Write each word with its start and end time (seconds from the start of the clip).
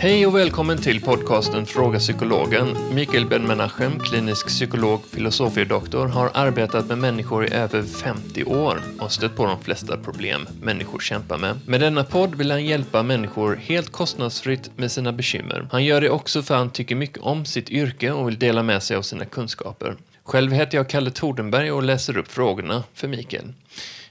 Hej 0.00 0.26
och 0.26 0.36
välkommen 0.36 0.78
till 0.78 1.00
podcasten 1.00 1.66
Fråga 1.66 1.98
Psykologen. 1.98 2.94
Mikael 2.94 3.26
Ben-Menachem, 3.26 3.98
klinisk 3.98 4.46
psykolog, 4.46 5.04
filosofiedoktor, 5.10 6.06
har 6.06 6.30
arbetat 6.34 6.86
med 6.86 6.98
människor 6.98 7.46
i 7.46 7.54
över 7.54 7.82
50 7.82 8.44
år 8.44 8.82
och 9.00 9.12
stött 9.12 9.36
på 9.36 9.46
de 9.46 9.60
flesta 9.60 9.96
problem 9.96 10.48
människor 10.62 11.00
kämpar 11.00 11.38
med. 11.38 11.60
Med 11.66 11.80
denna 11.80 12.04
podd 12.04 12.34
vill 12.34 12.50
han 12.50 12.64
hjälpa 12.64 13.02
människor 13.02 13.56
helt 13.56 13.92
kostnadsfritt 13.92 14.70
med 14.76 14.92
sina 14.92 15.12
bekymmer. 15.12 15.68
Han 15.72 15.84
gör 15.84 16.00
det 16.00 16.10
också 16.10 16.42
för 16.42 16.54
att 16.54 16.58
han 16.58 16.70
tycker 16.70 16.94
mycket 16.94 17.18
om 17.18 17.44
sitt 17.44 17.70
yrke 17.70 18.10
och 18.10 18.28
vill 18.28 18.38
dela 18.38 18.62
med 18.62 18.82
sig 18.82 18.96
av 18.96 19.02
sina 19.02 19.24
kunskaper. 19.24 19.96
Själv 20.24 20.52
heter 20.52 20.78
jag 20.78 20.88
Kalle 20.88 21.10
Tordenberg 21.10 21.72
och 21.72 21.82
läser 21.82 22.18
upp 22.18 22.28
frågorna 22.28 22.84
för 22.94 23.08
Mikael. 23.08 23.52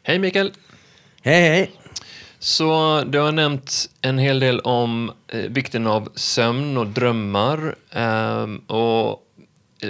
Hej 0.03 0.19
Mikael! 0.19 0.51
Hej, 1.21 1.49
hej! 1.49 1.71
Så 2.39 3.03
du 3.07 3.19
har 3.19 3.31
nämnt 3.31 3.89
en 4.01 4.17
hel 4.17 4.39
del 4.39 4.59
om 4.59 5.11
eh, 5.27 5.39
vikten 5.39 5.87
av 5.87 6.09
sömn 6.15 6.77
och 6.77 6.87
drömmar. 6.87 7.75
ehm, 7.91 8.57
och 8.57 9.23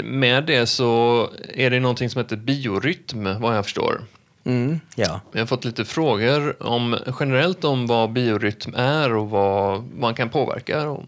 med 0.04 0.44
det 0.44 0.68
så 0.68 1.30
är 1.54 1.70
det 1.70 1.80
någonting 1.80 2.10
som 2.10 2.22
heter 2.22 2.36
biorytm, 2.36 3.41
vad 3.41 3.58
jag 3.58 3.66
förstår. 3.66 4.02
Mm, 4.44 4.80
ja. 4.96 5.22
Vi 5.32 5.40
har 5.40 5.46
fått 5.46 5.66
lite 5.66 5.86
frågor 5.86 6.64
om, 6.64 6.98
generellt 7.20 7.64
om 7.64 7.88
vad 7.88 8.12
biorytm 8.12 8.76
är 8.76 9.14
och 9.14 9.30
vad 9.30 9.84
man 9.98 10.16
kan 10.16 10.30
påverka. 10.30 10.90
Och, 10.90 11.04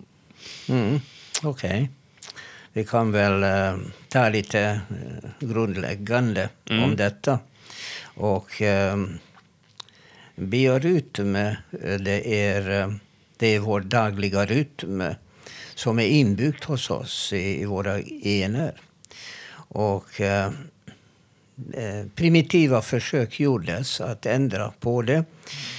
Mm, 0.69 0.99
Okej. 1.43 1.89
Vi 2.73 2.85
kan 2.85 3.11
väl 3.11 3.43
eh, 3.43 3.77
ta 4.09 4.29
lite 4.29 4.59
eh, 4.89 5.29
grundläggande 5.47 6.49
om 6.69 6.95
detta. 6.95 7.39
Och 8.03 8.61
eh, 8.61 8.97
biorytm, 10.39 11.33
det 11.99 12.41
är, 12.41 12.93
det 13.37 13.47
är 13.47 13.59
vår 13.59 13.81
dagliga 13.81 14.45
rytm 14.45 15.03
som 15.75 15.99
är 15.99 16.07
inbyggt 16.07 16.63
hos 16.63 16.89
oss 16.89 17.33
i, 17.33 17.61
i 17.61 17.65
våra 17.65 18.01
gener. 18.01 18.73
Och 19.71 20.21
eh, 20.21 20.51
eh, 21.73 22.05
primitiva 22.15 22.81
försök 22.81 23.39
gjordes 23.39 24.01
att 24.01 24.25
ändra 24.25 24.71
på 24.79 25.01
det. 25.01 25.23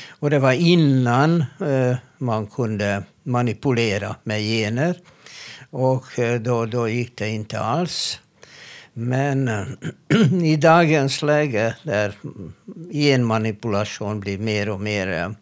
Och 0.09 0.31
det 0.31 0.39
var 0.39 0.53
innan 0.53 1.45
eh, 1.61 1.97
man 2.19 2.47
kunde 2.47 3.03
manipulera 3.23 4.17
med 4.25 4.41
gener. 4.41 4.97
Och 5.71 6.19
eh, 6.19 6.41
då, 6.41 6.67
då 6.67 6.89
gick 6.89 7.17
det 7.17 7.29
inte 7.29 7.61
alls. 7.61 8.21
Men 8.93 9.51
i 10.45 10.57
dagens 10.57 11.23
läge 11.23 11.77
där 11.83 12.15
genmanipulation 12.93 14.21
blir 14.21 14.39
mer 14.39 14.69
och 14.69 14.81
mer 14.81 15.35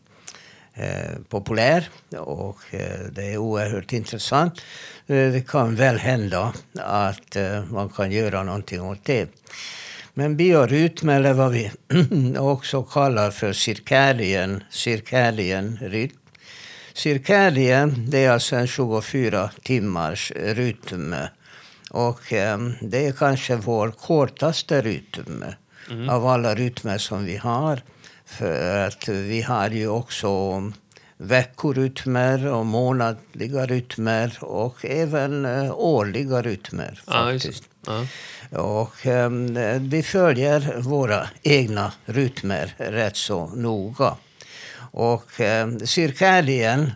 eh, 0.75 1.19
populär 1.29 1.89
och 2.17 2.59
eh, 2.71 3.01
det 3.13 3.33
är 3.33 3.37
oerhört 3.37 3.93
intressant. 3.93 4.61
Eh, 5.07 5.33
det 5.33 5.49
kan 5.49 5.75
väl 5.75 5.99
hända 5.99 6.53
att 6.79 7.37
eh, 7.37 7.65
man 7.65 7.89
kan 7.89 8.13
göra 8.13 8.43
någonting 8.43 8.83
åt 8.83 9.05
det. 9.05 9.29
Men 10.15 10.37
biorytm, 10.37 11.09
eller 11.09 11.33
vad 11.33 11.53
vi 11.53 11.71
också 12.39 12.83
kallar 12.83 13.31
för 13.31 13.53
cirkadien, 13.53 14.63
cirkadien 14.71 15.79
rytm. 15.83 16.17
Cirkadien, 16.95 18.11
det 18.11 18.25
är 18.25 18.31
alltså 18.31 18.57
en 18.57 18.67
24 18.67 19.51
timmars 19.63 20.33
rytm. 20.37 21.15
Och 21.91 22.33
eh, 22.33 22.59
det 22.81 23.07
är 23.07 23.13
kanske 23.13 23.57
vår 23.57 23.91
kortaste 23.91 24.81
rytm 24.83 25.45
av 26.11 26.27
alla 26.27 26.55
rytmer 26.55 26.99
som 26.99 27.25
vi 27.25 27.37
har. 27.37 27.83
För 28.25 28.87
att 28.87 29.09
vi 29.09 29.43
har 29.43 29.71
ju 29.71 29.89
också 29.89 30.63
veckorytmer 31.17 32.47
och 32.47 32.67
månadliga 32.67 33.67
rytmer 33.67 34.39
och 34.41 34.85
även 34.85 35.45
eh, 35.45 35.73
årliga 35.75 36.43
rytmer. 36.43 37.03
Faktiskt. 37.07 37.65
det. 37.85 38.07
Ja. 38.51 38.61
Och 38.63 39.07
eh, 39.07 39.31
vi 39.81 40.03
följer 40.03 40.81
våra 40.81 41.29
egna 41.43 41.93
rytmer 42.05 42.75
rätt 42.79 43.17
så 43.17 43.47
noga. 43.47 44.17
Och 44.91 45.41
eh, 45.41 45.77
cirkadien, 45.85 46.93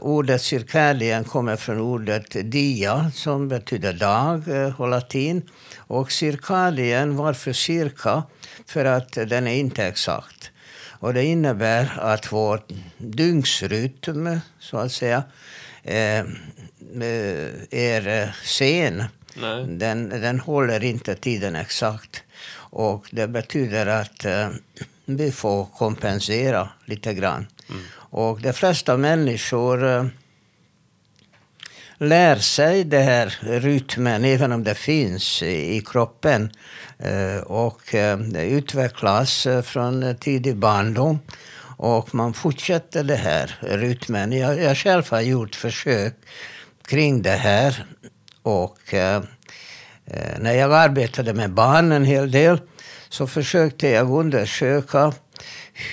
ordet 0.00 0.42
cirkadien 0.42 1.24
kommer 1.24 1.56
från 1.56 1.80
ordet 1.80 2.50
dia 2.52 3.10
som 3.14 3.48
betyder 3.48 3.92
dag 3.92 4.48
eh, 4.48 4.76
på 4.76 4.86
latin. 4.86 5.42
Och 5.76 6.12
cirkadien, 6.12 7.16
varför 7.16 7.52
cirka? 7.52 8.22
För 8.66 8.84
att 8.84 9.12
den 9.12 9.46
är 9.46 9.54
inte 9.54 9.84
exakt. 9.84 10.50
Och 11.00 11.14
det 11.14 11.24
innebär 11.24 11.98
att 11.98 12.32
vår 12.32 12.62
dygnsrytm, 12.98 14.40
så 14.58 14.76
att 14.76 14.92
säga, 14.92 15.22
eh, 15.82 16.18
eh, 16.18 17.48
är 17.70 18.08
eh, 18.08 18.28
sen. 18.44 19.04
Nej. 19.36 19.66
Den, 19.66 20.08
den 20.08 20.40
håller 20.40 20.84
inte 20.84 21.14
tiden 21.14 21.56
exakt. 21.56 22.22
Och 22.70 23.08
det 23.10 23.28
betyder 23.28 23.86
att 23.86 24.24
eh, 24.24 24.48
vi 25.04 25.32
får 25.32 25.64
kompensera 25.64 26.68
lite 26.84 27.14
grann. 27.14 27.46
Och 28.10 28.40
de 28.40 28.52
flesta 28.52 28.96
människor 28.96 29.86
eh, 29.86 30.04
lär 31.98 32.36
sig 32.36 32.84
den 32.84 33.04
här 33.04 33.38
rytmen, 33.60 34.24
även 34.24 34.52
om 34.52 34.64
det 34.64 34.74
finns 34.74 35.42
i, 35.42 35.82
kroppen. 35.86 36.50
Eh, 36.98 37.42
och 37.42 37.94
eh, 37.94 38.18
det 38.18 38.46
utvecklas 38.46 39.46
från 39.64 40.16
tidig 40.20 40.56
barndom. 40.56 41.18
Och 41.76 42.14
man 42.14 42.34
fortsätter 42.34 43.04
det 43.04 43.16
här 43.16 43.58
rytmen. 43.60 44.32
Jag, 44.32 44.62
jag 44.62 44.76
själv 44.76 45.10
har 45.10 45.20
gjort 45.20 45.54
försök 45.54 46.14
kring 46.88 47.22
det 47.22 47.30
här. 47.30 47.86
Och 48.42 48.94
eh, 48.94 49.22
när 50.38 50.52
jag 50.52 50.72
arbetade 50.72 51.34
med 51.34 51.50
barn 51.50 51.92
en 51.92 52.04
hel 52.04 52.30
del 52.30 52.60
så 53.08 53.26
försökte 53.26 53.88
jag 53.88 54.10
undersöka 54.10 55.12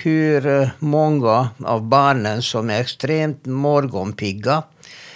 hur 0.02 0.46
eh, 0.46 0.68
många 0.78 1.48
av 1.64 1.82
barnen 1.82 2.42
som 2.42 2.70
är 2.70 2.80
extremt 2.80 3.46
morgonpigga. 3.46 4.62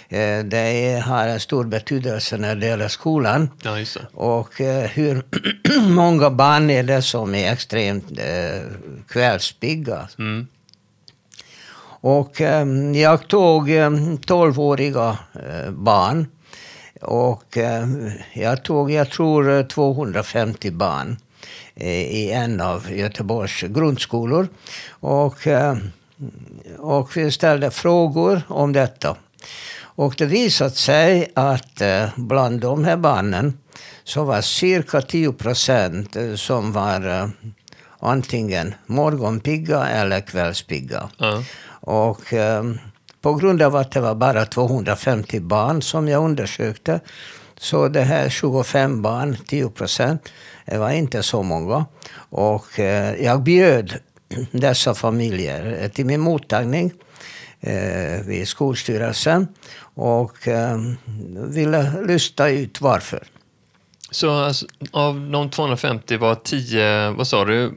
Eh, 0.09 0.39
Det 0.45 1.03
har 1.05 1.27
en 1.27 1.39
stor 1.39 1.63
betydelse 1.65 2.37
när 2.37 2.55
det 2.55 2.65
gäller 2.65 2.87
skolan. 2.87 3.49
ja. 3.63 4.01
Och 4.13 4.61
eh, 4.61 4.83
hur 4.89 5.23
många 5.89 6.29
barn 6.29 6.69
är 6.69 6.83
det 6.83 7.01
som 7.01 7.35
är 7.35 7.51
extremt 7.53 8.05
kvällspigga? 9.07 10.07
Mm. 10.19 10.47
Och 12.03 12.41
jag 12.95 13.27
tog 13.27 13.69
eh, 13.71 13.89
12-åriga 13.89 15.17
eh, 15.33 15.71
barn. 15.71 16.27
Och 17.01 17.57
jag 18.33 18.63
tog, 18.63 18.91
jag 18.91 19.09
tror, 19.09 19.49
eh, 19.57 19.63
250 19.65 20.71
barn 20.71 21.17
i 21.89 22.31
en 22.31 22.61
av 22.61 22.91
Göteborgs 22.91 23.61
grundskolor. 23.61 24.47
Och, 24.89 25.47
eh, 25.47 25.77
och 26.77 27.17
vi 27.17 27.31
ställde 27.31 27.71
frågor 27.71 28.41
om 28.47 28.73
detta. 28.73 29.15
Och 29.81 30.15
det 30.17 30.25
visade 30.25 30.69
sig 30.71 31.31
att 31.35 31.81
eh, 31.81 32.09
bland 32.15 32.59
de 32.59 32.83
här 32.83 32.97
barnen 32.97 33.57
så 34.03 34.23
var 34.23 34.41
cirka 34.41 35.01
10 35.01 35.33
procent 35.33 36.15
eh, 36.15 36.35
som 36.35 36.71
var 36.71 37.07
eh, 37.07 37.27
antingen 37.99 38.73
morgonpigga 38.85 39.87
eller 39.87 40.19
kvällspigga. 40.19 41.09
Ja. 41.17 41.43
Och 41.81 42.33
eh, 42.33 42.63
på 43.21 43.33
grund 43.33 43.61
av 43.61 43.75
att 43.75 43.91
det 43.91 44.01
var 44.01 44.15
bara 44.15 44.45
250 44.45 45.39
barn 45.39 45.81
som 45.81 46.07
jag 46.07 46.23
undersökte 46.23 46.99
så 47.57 47.87
det 47.87 48.01
här 48.01 48.29
25 48.29 49.01
barn, 49.01 49.37
10 49.47 49.69
procent, 49.69 50.29
det 50.65 50.77
var 50.77 50.91
inte 50.91 51.23
så 51.23 51.43
många. 51.43 51.85
Och 52.29 52.79
eh, 52.79 53.15
jag 53.25 53.43
bjöd 53.43 53.93
dessa 54.51 54.93
familjer 54.95 55.77
eh, 55.81 55.87
till 55.89 56.05
min 56.05 56.19
mottagning 56.21 56.91
eh, 57.59 58.21
vid 58.25 58.47
Skolstyrelsen 58.47 59.47
och 59.95 60.47
eh, 60.47 60.77
ville 61.47 61.93
lyssna 62.07 62.49
ut 62.49 62.81
varför. 62.81 63.23
Så 64.13 64.31
alltså, 64.31 64.65
av 64.91 65.29
de 65.31 65.49
250 65.49 66.17
var 66.17 66.35
10, 66.35 67.09
vad 67.09 67.27
sa 67.27 67.45
du, 67.45 67.67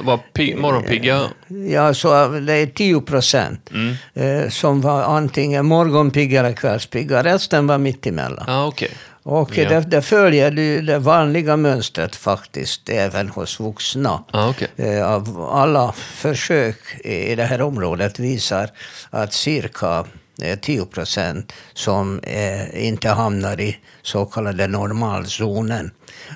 var 0.00 0.18
pi- 0.32 0.56
morgonpigga? 0.56 1.20
Ja, 1.68 1.94
så 1.94 2.28
det 2.28 2.52
är 2.52 2.66
10 2.66 3.00
procent 3.00 3.70
Mm. 3.70 3.94
eh, 4.14 4.48
som 4.50 4.80
var 4.80 5.02
antingen 5.02 5.66
morgonpigga 5.66 6.40
eller 6.40 6.52
kvällspigga. 6.52 7.22
Resten 7.24 7.66
var 7.66 7.78
mittemellan. 7.78 8.44
Ja, 8.46 8.66
okej. 8.66 8.90
Och 9.26 9.58
Ja. 9.58 9.68
det, 9.68 9.80
det 9.80 10.02
följer 10.02 10.50
det, 10.82 10.98
vanliga 10.98 11.56
mönstret 11.56 12.16
faktiskt 12.16 12.88
även 12.88 13.28
hos 13.28 13.60
vuxna. 13.60 14.24
Ja, 14.32 14.48
okej. 14.48 14.68
Eh, 14.76 15.12
alla 15.50 15.92
försök 15.92 16.76
i 17.04 17.34
det 17.34 17.44
här 17.44 17.62
området 17.62 18.18
visar 18.18 18.70
att 19.10 19.32
cirka 19.32 20.04
eh, 20.42 20.58
10 20.58 20.84
procent 20.86 21.52
som 21.74 22.18
eh, 22.22 22.86
inte 22.86 23.08
hamnar 23.08 23.60
i 23.60 23.76
så 24.02 24.24
kallade 24.26 24.66
normalzonen. 24.66 25.90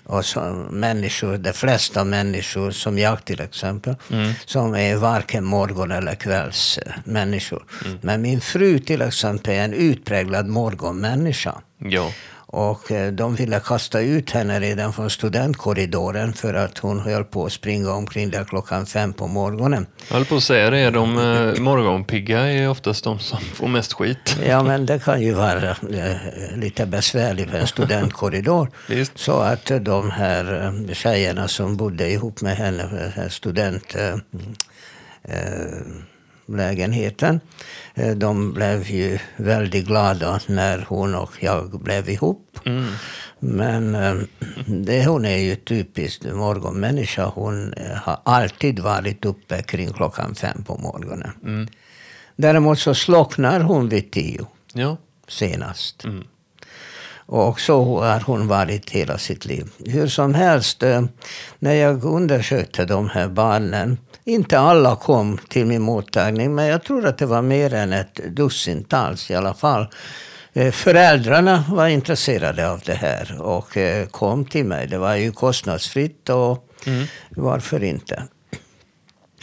Och 0.04 0.24
människor, 0.70 1.36
de 1.38 1.52
flesta 1.52 2.04
människor, 2.04 2.70
som 2.70 2.98
jag 2.98 3.24
till 3.24 3.40
exempel, 3.40 3.94
Mm. 4.10 4.32
som 4.46 4.74
är 4.74 4.96
varken 4.96 5.44
morgon 5.44 5.90
eller 5.90 6.14
kvällsmänniskor. 6.14 7.64
Men 8.00 8.22
min 8.22 8.40
fru 8.40 8.78
till 8.78 9.02
exempel 9.02 9.52
är 9.54 9.64
en 9.64 9.74
utpräglad 9.74 10.46
morgonmänniska. 10.46 11.54
Ja. 11.78 12.12
Och 12.50 12.92
eh, 12.92 13.12
de 13.12 13.34
ville 13.34 13.60
kasta 13.60 14.00
ut 14.00 14.30
henne 14.30 14.60
redan 14.60 14.92
från 14.92 15.10
studentkorridoren 15.10 16.32
för 16.32 16.54
att 16.54 16.78
hon 16.78 17.00
höll 17.00 17.24
på 17.24 17.44
att 17.44 17.52
springa 17.52 17.92
omkring 17.92 18.30
där 18.30 18.44
klockan 18.44 18.86
fem 18.86 19.12
på 19.12 19.26
morgonen. 19.26 19.86
Jag 20.08 20.14
höll 20.14 20.24
på 20.24 20.36
att 20.36 20.42
säga 20.42 20.70
det, 20.70 20.90
de 20.90 21.18
eh, 21.18 21.60
morgonpigga 21.62 22.40
är 22.40 22.68
oftast 22.68 23.04
de 23.04 23.18
som 23.18 23.40
får 23.40 23.68
mest 23.68 23.92
skit. 23.92 24.36
Ja, 24.46 24.62
men 24.62 24.86
det 24.86 24.98
kan 24.98 25.22
ju 25.22 25.32
vara 25.32 25.70
eh, 25.70 26.56
lite 26.56 26.86
besvärligt 26.86 27.52
med 27.52 27.60
en 27.60 27.66
studentkorridor. 27.76 28.70
Så 29.14 29.40
att 29.40 29.70
de 29.80 30.10
här 30.10 30.72
tjejerna 30.94 31.48
som 31.48 31.76
bodde 31.76 32.10
ihop 32.10 32.40
med 32.40 32.56
henne, 32.56 33.12
student... 33.30 33.94
Eh, 33.96 34.14
lägenheten. 36.48 37.40
Eh, 37.94 38.10
De 38.16 38.52
blev 38.52 38.90
ju 38.90 39.18
väldigt 39.36 39.86
glada 39.86 40.40
när 40.46 40.86
hon 40.88 41.14
och 41.14 41.30
jag 41.40 41.80
blev 41.80 42.08
ihop. 42.10 42.58
Mm. 42.64 42.84
Men 43.40 43.94
eh, 43.94 44.14
det, 44.66 45.06
hon 45.06 45.24
är 45.24 45.36
ju 45.36 45.56
typiskt 45.56 46.24
morgonmänniska. 46.24 47.24
Hon 47.26 47.72
eh, 47.72 47.96
har 47.96 48.20
alltid 48.24 48.78
varit 48.78 49.24
uppe 49.24 49.62
kring 49.62 49.92
klockan 49.92 50.34
fem 50.34 50.62
på 50.64 50.76
morgonen. 50.76 51.30
Mm. 51.44 51.68
Däremot 52.36 52.78
så 52.78 52.94
slocknar 52.94 53.60
hon 53.60 53.88
vid 53.88 54.10
tio 54.10 54.46
Ja. 54.72 54.96
senast. 55.28 56.04
Mm. 56.04 56.24
Och 57.30 57.60
så 57.60 58.00
har 58.02 58.20
hon 58.20 58.48
varit 58.48 58.90
hela 58.90 59.18
sitt 59.18 59.44
liv. 59.44 59.66
Hur 59.86 60.06
som 60.08 60.34
helst, 60.34 60.82
när 61.58 61.74
jag 61.74 62.04
undersökte 62.04 62.84
de 62.84 63.08
här 63.08 63.28
barnen, 63.28 63.98
inte 64.28 64.58
alla 64.58 64.96
kom 64.96 65.38
till 65.48 65.66
min 65.66 65.82
mottagning, 65.82 66.54
men 66.54 66.66
jag 66.66 66.84
tror 66.84 67.06
att 67.06 67.18
det 67.18 67.26
var 67.26 67.42
mer 67.42 67.74
än 67.74 67.92
ett 67.92 68.14
dussintals 68.14 69.30
i 69.30 69.34
alla 69.34 69.54
fall. 69.54 69.86
Eh, 70.52 70.72
Föräldrarna 70.72 71.64
var 71.70 71.88
intresserade 71.88 72.70
av 72.70 72.80
det 72.84 72.94
här 72.94 73.42
och 73.42 73.76
eh, 73.76 74.06
kom 74.06 74.44
till 74.44 74.64
mig. 74.64 74.86
Det 74.86 74.98
var 74.98 75.14
ju 75.14 75.32
kostnadsfritt 75.32 76.28
och 76.28 76.64
Mm. 76.86 77.06
varför 77.30 77.84
inte? 77.84 78.22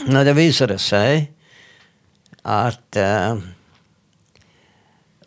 När 0.08 0.26
det 0.26 0.34
visade 0.34 0.78
sig 0.78 1.32
att 2.42 2.96
eh, 2.96 3.38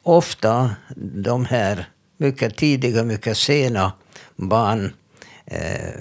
ofta 0.02 0.70
de 0.96 1.44
här 1.44 1.88
mycket 2.16 2.56
tidiga, 2.56 3.04
mycket 3.04 3.36
sena 3.36 3.92
barn 4.36 4.92
eh, 5.46 5.94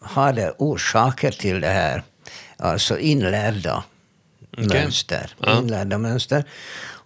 hade 0.00 0.54
orsaker 0.58 1.30
till 1.30 1.60
det 1.60 1.68
här. 1.68 2.02
Alltså 2.56 2.98
inlärda 2.98 3.84
Okej. 4.52 4.66
mönster. 4.82 5.34
Ja. 5.38 5.58
Inlärda 5.58 5.98
mönster. 5.98 6.44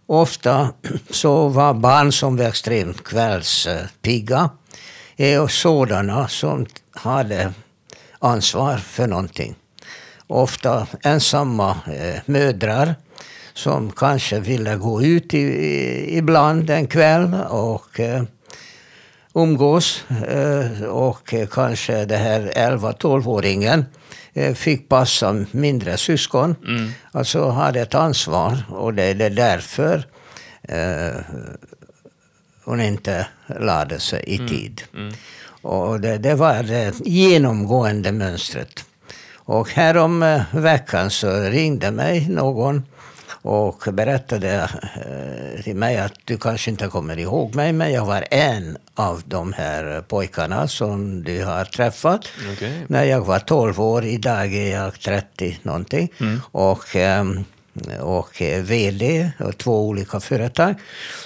Ofta 0.06 0.72
så 1.10 1.48
var 1.48 1.74
barn 1.74 2.12
som 2.12 2.36
var 2.36 2.44
extremt 2.44 3.04
kvällspigga 3.04 4.50
är 5.16 5.46
sådana 5.46 6.28
som 6.28 6.66
hade 6.92 7.52
ansvar 8.18 8.76
för 8.76 9.06
någonting. 9.06 9.54
Ofta 10.26 10.86
ensamma 11.02 11.76
eh, 11.86 12.20
mödrar 12.26 12.94
som 13.54 13.92
kanske 13.92 14.40
ville 14.40 14.76
gå 14.76 15.02
ut 15.02 15.34
i, 15.34 15.38
i, 15.38 16.16
ibland 16.18 16.70
en 16.70 16.86
kväll 16.86 17.34
och 17.48 18.00
eh, 18.00 18.22
umgås. 19.34 20.04
Eh, 20.28 20.82
och 20.82 21.34
eh, 21.34 21.48
kanske 21.48 22.04
det 22.04 22.16
här 22.16 22.52
11-12-åringen 22.56 23.78
eh, 23.78 23.84
fick 24.54 24.88
passa 24.88 25.44
mindre 25.50 25.96
syskon. 25.96 26.56
Mm. 26.66 26.90
Alltså 27.12 27.48
hade 27.48 27.80
ett 27.80 27.94
ansvar 27.94 28.62
och 28.68 28.94
det 28.94 29.02
är 29.02 29.30
därför 29.30 30.06
eh, 30.62 31.20
hon 32.64 32.80
inte 32.80 33.26
lärde 33.60 34.00
sig 34.00 34.24
i 34.26 34.38
tid. 34.38 34.82
Mm. 34.94 35.12
Och 35.62 36.00
det, 36.00 36.18
det 36.18 36.34
var 36.34 36.62
det 36.62 36.94
genomgående 37.04 38.12
mönstret. 38.12 38.84
Och 39.34 39.70
härom 39.70 40.22
eh, 40.22 40.42
veckan 40.52 41.10
så 41.10 41.40
ringde 41.40 41.90
mig 41.90 42.28
någon 42.28 42.82
och 43.48 43.84
berättade 43.92 44.68
eh, 44.94 45.62
till 45.62 45.76
mig 45.76 45.98
att 45.98 46.12
du 46.24 46.38
kanske 46.38 46.70
inte 46.70 46.86
kommer 46.86 47.18
ihåg 47.18 47.54
mig, 47.54 47.72
men 47.72 47.92
jag 47.92 48.04
var 48.04 48.24
en 48.30 48.76
av 48.94 49.22
de 49.24 49.52
här 49.52 50.02
pojkarna 50.08 50.68
som 50.68 51.24
du 51.24 51.44
har 51.44 51.64
träffat. 51.64 52.28
Okej. 52.52 52.84
När 52.86 53.04
jag 53.04 53.20
var 53.20 53.38
12 53.38 53.80
år, 53.80 54.04
idag 54.04 54.54
är 54.54 54.72
jag 54.72 55.00
30 55.00 55.58
någonting. 55.62 56.12
Och, 56.52 56.96
ehm, 56.96 57.44
och 58.00 58.42
eh, 58.42 58.62
VD 58.62 59.30
och 59.38 59.58
två 59.58 59.88
olika 59.88 60.20
företag. 60.20 60.74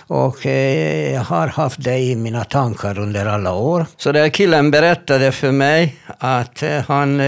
Och 0.06 0.46
eh, 0.46 1.12
jag 1.12 1.20
har 1.20 1.46
haft 1.46 1.84
dig 1.84 2.10
i 2.10 2.16
mina 2.16 2.44
tankar 2.44 2.98
under 2.98 3.26
alla 3.26 3.52
år. 3.54 3.86
Så 3.96 4.12
den 4.12 4.22
här 4.22 4.30
killen 4.30 4.70
berättade 4.70 5.32
för 5.32 5.52
mig 5.52 5.96
att 6.18 6.62
han 6.86 7.20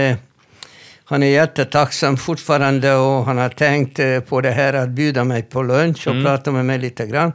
han 1.07 1.23
är 1.23 1.27
jättetacksam 1.27 2.17
fortfarande 2.17 2.95
och 2.95 3.25
han 3.25 3.37
har 3.37 3.49
tänkt 3.49 3.99
eh, 3.99 4.19
på 4.19 4.41
det 4.41 4.51
här 4.51 4.73
att 4.73 4.89
bjuda 4.89 5.23
mig 5.23 5.43
på 5.43 5.63
lunch 5.63 6.07
och 6.07 6.23
prata 6.23 6.51
med 6.51 6.65
mig 6.65 6.79
lite 6.79 7.07
grann. 7.07 7.33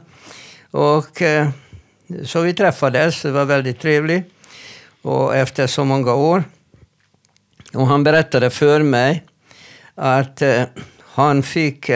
Och 0.71 1.21
eh, 1.21 1.49
så 2.23 2.41
vi 2.41 2.53
träffades, 2.53 3.21
det 3.21 3.31
var 3.31 3.45
väldigt 3.45 3.79
trevligt. 3.79 4.33
Och 5.01 5.35
efter 5.35 5.67
så 5.67 5.85
många 5.85 6.13
år. 6.13 6.43
Och 7.73 7.87
han 7.87 8.03
berättade 8.03 8.49
för 8.49 8.83
mig 8.83 9.23
att 9.95 10.41
eh, 10.41 10.63
han 10.99 11.43
fick 11.43 11.89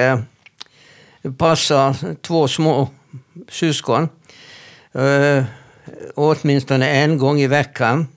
passa 1.37 1.95
två 2.21 2.47
små 2.47 2.89
syskon. 3.49 4.09
Åtminstone 6.15 6.89
en 6.89 7.17
gång 7.17 7.39
i 7.39 7.47
veckan. 7.47 8.07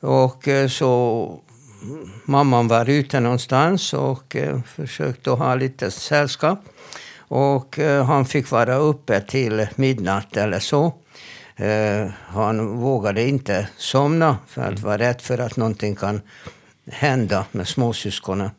Och 0.00 0.48
så 0.68 1.40
mamman 2.24 2.68
var 2.68 2.90
ute 2.90 3.20
någonstans 3.20 3.92
och 3.92 4.36
eh, 4.36 4.60
försökte 4.62 5.30
ha 5.30 5.54
lite 5.54 5.90
sällskap. 5.90 6.58
Och 7.18 7.78
eh, 7.78 8.04
han 8.04 8.24
fick 8.24 8.50
vara 8.50 8.74
uppe 8.74 9.20
till 9.20 9.66
midnatt 9.74 10.36
eller 10.36 10.58
så. 10.58 10.94
Eh, 11.56 12.06
han 12.26 12.66
vågade 12.66 13.28
inte 13.28 13.68
somna 13.76 14.38
för 14.46 14.62
att 14.62 14.80
vara 14.80 14.98
rädd 14.98 15.20
för 15.20 15.38
att 15.38 15.56
någonting 15.56 15.94
kan 15.94 16.20
hända 16.90 17.44
med 17.52 17.68
småsyskonen. 17.68 18.50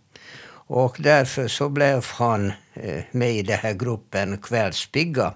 Och 0.54 0.96
därför 1.00 1.48
så 1.48 1.70
blev 1.70 2.06
han 2.14 2.54
med 3.12 3.36
i 3.36 3.42
den 3.42 3.58
här 3.58 3.74
gruppen 3.74 4.38
Kvällspigga. 4.38 5.34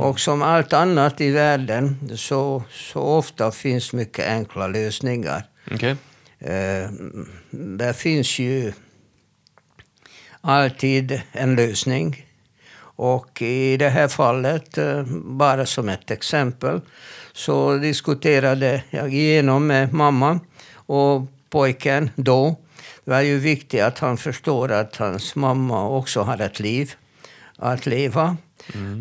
Och 0.00 0.20
som 0.20 0.42
allt 0.42 0.72
annat 0.72 1.20
i 1.20 1.30
världen 1.30 2.10
så, 2.16 2.62
så 2.70 3.00
ofta 3.00 3.50
finns 3.50 3.92
mycket 3.92 4.28
enkla 4.28 4.66
lösningar. 4.66 5.44
Okej. 5.70 5.96
Eh, 6.44 6.90
där 7.50 7.92
finns 7.92 8.38
ju 8.38 8.72
alltid 10.40 11.22
en 11.32 11.56
lösning. 11.56 12.26
Och 12.94 13.42
i 13.42 13.76
det 13.76 13.88
här 13.88 14.08
fallet, 14.08 14.78
eh, 14.78 15.02
bara 15.24 15.66
som 15.66 15.88
ett 15.88 16.10
exempel, 16.10 16.80
så 17.32 17.76
diskuterade 17.76 18.82
jag 18.90 19.14
igenom 19.14 19.66
med 19.66 19.92
mamma 19.92 20.40
och 20.74 21.22
pojken 21.50 22.10
då. 22.16 22.56
Det 23.04 23.10
var 23.10 23.20
ju 23.20 23.38
viktigt 23.38 23.82
att 23.82 23.98
han 23.98 24.16
förstår 24.16 24.72
att 24.72 24.96
hans 24.96 25.34
mamma 25.34 25.88
också 25.88 26.22
har 26.22 26.40
ett 26.40 26.60
liv 26.60 26.92
att 27.56 27.86
leva. 27.86 28.36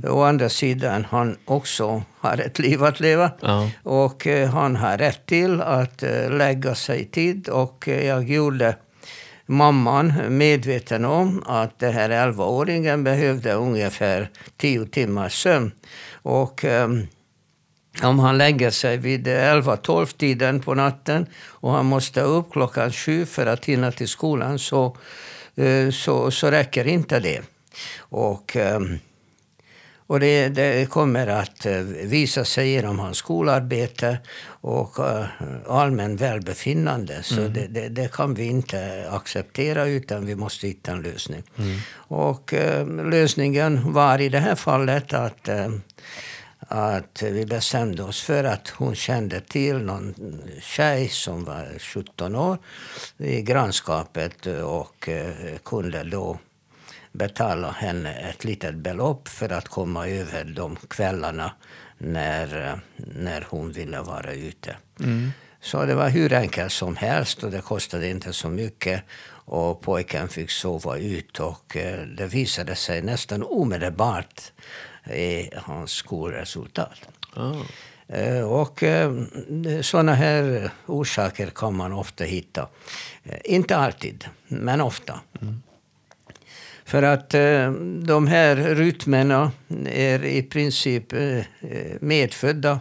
Å 0.08 0.24
andra 0.24 0.50
sidan, 0.50 1.06
han 1.10 1.38
också 1.46 2.04
har 2.20 2.38
ett 2.38 2.60
liv 2.60 2.84
att 2.84 3.00
leva. 3.00 3.32
Ja. 3.42 3.70
Och 3.84 4.28
eh, 4.28 4.50
han 4.50 4.76
har 4.76 4.98
rätt 4.98 5.26
till 5.26 5.62
att 5.62 6.04
eh, 6.04 6.30
lägga 6.30 6.76
sig 6.76 7.02
i 7.02 7.06
tid. 7.06 7.50
Och 7.50 7.88
eh, 7.88 8.08
jag 8.08 8.30
gjorde 8.30 8.76
mamman 9.46 10.14
medveten 10.38 11.06
om 11.06 11.44
att 11.46 11.80
den 11.80 11.94
här 11.94 12.10
11-åringen 12.10 13.04
behövde 13.04 13.54
ungefär 13.54 14.30
10 14.58 14.86
timmars 14.86 15.44
sömn. 15.44 15.72
Och 16.14 16.66
ehm, 16.66 17.08
om 18.04 18.20
han 18.20 18.38
lägger 18.38 18.72
sig 18.72 18.98
vid 18.98 19.28
11-12 19.28 20.18
tiden 20.18 20.60
på 20.60 20.74
natten 20.74 21.26
och 21.46 21.72
han 21.72 21.86
måste 21.86 22.22
upp 22.22 22.52
klockan 22.52 22.92
sju 22.92 23.26
för 23.26 23.46
att 23.46 23.66
hinna 23.66 23.92
till 23.92 24.08
skolan 24.08 24.60
så, 24.60 24.98
så, 25.92 26.32
så 26.32 26.52
räcker 26.52 26.88
inte 26.88 27.20
det. 27.20 27.42
Och, 28.00 28.56
ehm, 28.56 29.00
Och 30.12 30.20
det, 30.20 30.50
det, 30.50 30.90
kommer 30.90 31.28
att 31.28 31.66
eh, 31.66 31.74
visa 32.04 32.46
sig 32.46 32.70
genom 32.70 33.00
hans 33.00 33.18
skolarbete 33.18 34.18
och 34.46 35.00
uh, 35.00 35.26
allmän 35.68 36.16
välbefinnande. 36.16 37.24
Så 37.24 37.40
mm. 37.40 37.54
det, 37.54 37.68
det, 37.68 37.90
det, 37.90 38.12
kan 38.12 38.34
vi 38.34 38.46
inte 38.46 39.08
acceptera 39.12 39.86
utan 39.86 40.26
vi 40.26 40.36
måste 40.36 40.68
hitta 40.68 40.92
en 40.92 41.02
lösning. 41.02 41.44
Mm. 41.58 41.78
Och 41.94 42.54
uh, 42.54 43.10
lösningen 43.10 43.94
var 43.94 44.22
i 44.22 44.30
det 44.30 44.40
här 44.40 44.56
fallet 44.56 45.14
att 45.14 45.50
att 46.60 47.24
vi 47.24 47.46
bestämde 47.46 48.04
oss 48.04 48.22
för 48.22 48.44
att 48.44 48.68
hon 48.70 48.96
kände 48.96 49.40
till 49.40 49.78
någon 49.78 50.14
tjej 50.62 51.10
som 51.10 51.44
var 51.44 51.80
17 51.80 52.36
år 52.36 52.58
i 53.18 53.42
grannskapet 53.42 54.46
och 54.64 55.10
kunde 55.64 56.04
då 56.04 56.38
betala 57.12 57.72
henne 57.72 58.14
ett 58.14 58.44
litet 58.44 58.76
belopp 58.76 59.28
för 59.28 59.50
att 59.50 59.68
komma 59.68 60.08
över 60.08 60.44
de 60.44 60.76
kvällarna 60.76 61.52
när, 61.98 62.80
när 62.98 63.46
hon 63.50 63.72
ville 63.72 64.02
vara 64.02 64.34
ute. 64.34 64.76
Mm. 65.00 65.32
Så 65.62 65.86
det 65.86 65.96
var 65.96 66.10
hur 66.10 66.34
enkelt 66.34 66.72
som 66.72 66.96
helst 66.96 67.44
och 67.44 67.52
det 67.52 67.62
kostade 67.62 68.10
inte 68.10 68.34
så 68.34 68.50
mycket. 68.50 69.04
Och 69.46 69.82
pojken 69.82 70.30
fick 70.30 70.52
sova 70.52 70.98
ut 70.98 71.40
och 71.40 71.78
eh, 71.78 72.02
det 72.02 72.26
visade 72.26 72.76
sig 72.76 73.02
nästan 73.02 73.44
omedelbart 73.44 74.42
i 75.14 75.50
hans 75.56 75.92
skolresultat. 75.92 77.00
Oh. 77.36 77.62
Och 78.46 78.84
eh, 78.84 79.12
sådana 79.82 80.14
här 80.14 80.72
orsaker 80.86 81.48
kan 81.56 81.76
man 81.76 81.94
ofta 81.94 82.24
hitta. 82.24 82.68
Inte 83.44 83.78
alltid, 83.78 84.26
men 84.48 84.82
ofta. 84.82 85.20
Mm. 85.42 85.62
För 86.92 87.04
att 87.04 87.34
eh, 87.34 87.72
de 88.04 88.28
här 88.28 88.56
rytmerna 88.56 89.52
är 89.86 90.26
i 90.26 90.44
princip 90.44 91.14
eh, 91.14 91.44
medfödda. 92.00 92.80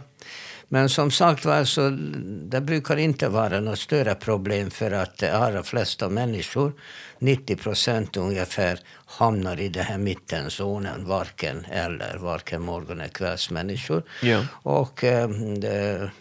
Men 0.67 0.89
som 0.89 1.11
sagt 1.11 1.45
var, 1.45 1.63
så 1.63 1.89
det 2.25 2.61
brukar 2.61 2.97
inte 2.97 3.29
vara 3.29 3.59
något 3.59 3.79
större 3.79 4.15
problem 4.15 4.71
för 4.71 4.91
att 4.91 5.17
de 5.17 5.29
allra 5.29 5.63
flesta 5.63 6.09
människor, 6.09 6.73
90 7.19 7.55
procent 7.55 8.17
ungefär, 8.17 8.79
hamnar 9.05 9.59
i 9.59 9.69
den 9.69 9.83
här 9.83 9.97
mittenzonen, 9.97 11.05
varken 11.05 11.65
eller, 11.65 12.17
varken 12.17 12.61
morgon 12.61 12.99
eller 12.99 13.09
kvällsmänniskor. 13.09 14.03
Ja. 14.21 14.45
Och 14.63 15.03
eh, 15.03 15.29
det, 15.29 16.11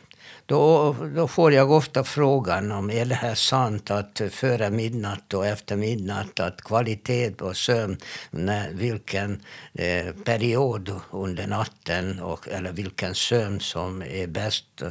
då, 0.50 0.96
då 1.14 1.28
får 1.28 1.52
jag 1.52 1.70
ofta 1.70 2.04
frågan 2.04 2.72
om 2.72 2.90
är 2.90 3.04
det 3.04 3.14
här 3.14 3.34
sant 3.34 3.90
att 3.90 4.20
före 4.30 4.70
midnatt 4.70 5.34
och 5.34 5.46
efter 5.46 5.76
midnatt 5.76 6.40
att 6.40 6.62
kvalitet 6.62 7.30
på 7.30 7.54
sömn, 7.54 7.96
när, 8.30 8.70
vilken 8.70 9.42
eh, 9.74 10.14
period 10.24 11.00
under 11.10 11.46
natten 11.46 12.20
och, 12.20 12.48
eller 12.48 12.72
vilken 12.72 13.14
sömn 13.14 13.60
som 13.60 14.02
är 14.02 14.26
bäst. 14.26 14.82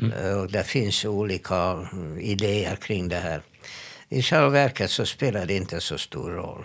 Mm. 0.00 0.12
Eh, 0.12 0.40
och 0.40 0.50
det 0.50 0.64
finns 0.64 1.04
olika 1.04 1.88
idéer 2.20 2.76
kring 2.76 3.08
det 3.08 3.20
här. 3.20 3.42
I 4.08 4.22
själva 4.22 4.48
verket 4.48 4.90
så 4.90 5.06
spelar 5.06 5.46
det 5.46 5.54
inte 5.54 5.80
så 5.80 5.98
stor 5.98 6.30
roll. 6.30 6.64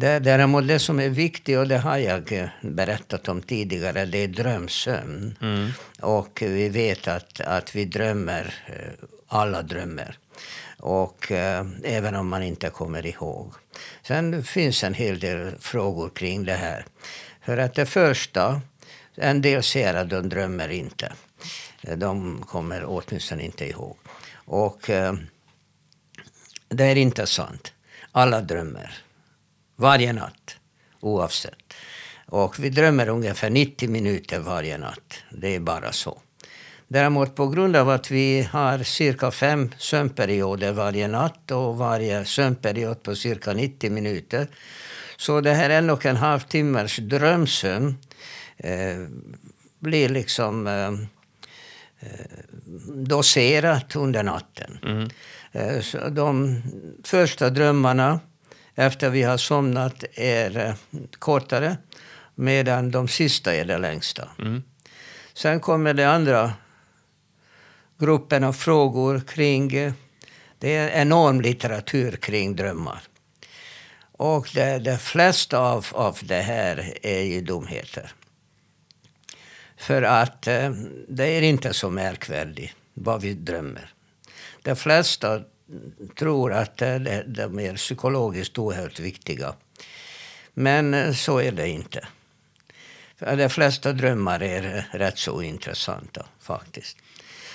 Däremot 0.00 0.68
det 0.68 0.78
som 0.78 1.00
är 1.00 1.08
viktigt, 1.08 1.58
och 1.58 1.68
det 1.68 1.78
har 1.78 1.98
jag 1.98 2.50
berättat 2.60 3.28
om 3.28 3.42
tidigare, 3.42 4.04
det 4.04 4.18
är 4.18 4.28
drömsömn. 4.28 5.36
Mm. 5.40 5.70
Och 6.00 6.42
vi 6.42 6.68
vet 6.68 7.08
att, 7.08 7.40
att 7.40 7.76
vi 7.76 7.84
drömmer, 7.84 8.54
eh, 8.66 9.06
alla 9.26 9.62
drömmer. 9.62 10.18
Och 10.78 11.32
eh, 11.32 11.66
även 11.84 12.16
om 12.16 12.28
man 12.28 12.42
inte 12.42 12.70
kommer 12.70 13.06
ihåg. 13.06 13.52
Sen 14.02 14.44
finns 14.44 14.84
en 14.84 14.94
hel 14.94 15.18
del 15.18 15.52
frågor 15.60 16.08
kring 16.08 16.44
det 16.44 16.56
här. 16.56 16.84
För 17.44 17.58
att 17.58 17.74
det 17.74 17.86
första, 17.86 18.60
en 19.14 19.42
del 19.42 19.62
säger 19.62 19.94
att 19.94 20.10
de 20.10 20.28
drömmer 20.28 20.68
inte. 20.68 21.12
De 21.96 22.42
kommer 22.48 22.84
åtminstone 22.86 23.42
inte 23.42 23.68
ihåg. 23.68 23.96
Och 24.34 24.90
eh, 24.90 25.14
det 26.68 26.84
är 26.84 26.96
inte 26.96 27.26
sant. 27.26 27.72
Alla 28.12 28.40
drömmer. 28.40 29.02
Varje 29.80 30.12
natt, 30.12 30.56
oavsett. 31.00 31.74
Och 32.26 32.58
vi 32.58 32.70
drömmer 32.70 33.08
ungefär 33.08 33.50
90 33.50 33.90
minuter 33.90 34.38
varje 34.38 34.78
natt. 34.78 35.14
Det 35.30 35.54
är 35.54 35.60
bara 35.60 35.92
så. 35.92 36.20
Däremot 36.88 37.34
på 37.34 37.48
grund 37.48 37.76
av 37.76 37.90
att 37.90 38.10
vi 38.10 38.48
har 38.52 38.78
cirka 38.78 39.30
fem 39.30 39.70
sömnperioder 39.78 40.72
varje 40.72 41.08
natt 41.08 41.50
och 41.50 41.78
varje 41.78 42.24
sömnperiod 42.24 43.02
på 43.02 43.14
cirka 43.14 43.52
90 43.52 43.90
minuter. 43.90 44.46
Så 45.16 45.40
det 45.40 45.52
här 45.52 45.70
en 45.70 45.90
och 45.90 46.06
en 46.06 46.16
halv 46.16 46.40
timmars 46.40 46.96
drömsömn 46.96 47.98
eh, 48.56 49.06
blir 49.78 50.08
liksom 50.08 50.66
eh, 50.66 50.88
eh 52.00 52.26
doserat 52.94 53.96
under 53.96 54.22
natten. 54.22 54.78
Mm. 54.82 55.08
Eh, 55.52 56.10
de 56.10 56.62
första 57.04 57.50
drömmarna 57.50 58.20
efter 58.80 59.10
vi 59.10 59.22
har 59.22 59.36
somnat 59.36 60.04
är 60.14 60.56
eh, 60.56 60.74
kortare 61.18 61.76
medan 62.34 62.90
de 62.90 63.08
sista 63.08 63.54
är 63.54 63.64
det 63.64 63.78
längsta. 63.78 64.28
Mm. 64.38 64.62
Sen 65.34 65.60
kommer 65.60 65.94
det 65.94 66.04
andra 66.04 66.52
gruppen 67.98 68.44
av 68.44 68.52
frågor 68.52 69.20
kring... 69.20 69.76
Eh, 69.76 69.92
det 70.58 70.76
är 70.76 70.88
enorm 70.88 71.40
litteratur 71.40 72.16
kring 72.16 72.56
drömmar. 72.56 73.02
Och 74.12 74.50
det, 74.54 74.78
det 74.78 74.98
flesta 74.98 75.58
av, 75.58 75.86
av 75.92 76.18
det 76.22 76.40
här 76.40 76.98
är 77.02 77.22
ju 77.22 77.40
dumheter. 77.40 78.12
För 79.76 80.02
att 80.02 80.46
eh, 80.46 80.70
det 81.08 81.26
är 81.26 81.42
inte 81.42 81.72
så 81.72 81.90
märkvärdigt 81.90 82.74
vad 82.94 83.22
vi 83.22 83.34
drömmer. 83.34 83.92
De 84.62 84.76
flesta 84.76 85.40
tror 86.18 86.52
att 86.52 86.76
de 87.26 87.58
är 87.60 87.76
psykologiskt 87.76 88.58
oerhört 88.58 89.00
viktiga. 89.00 89.54
Men 90.54 90.94
eh, 90.94 91.12
så 91.12 91.40
är 91.40 91.52
det 91.52 91.68
inte. 91.68 92.06
De 93.18 93.48
flesta 93.48 93.92
drömmar 93.92 94.42
är 94.42 94.86
rätt 94.92 95.18
så 95.18 95.42
intressanta 95.42 96.26
faktiskt. 96.40 96.96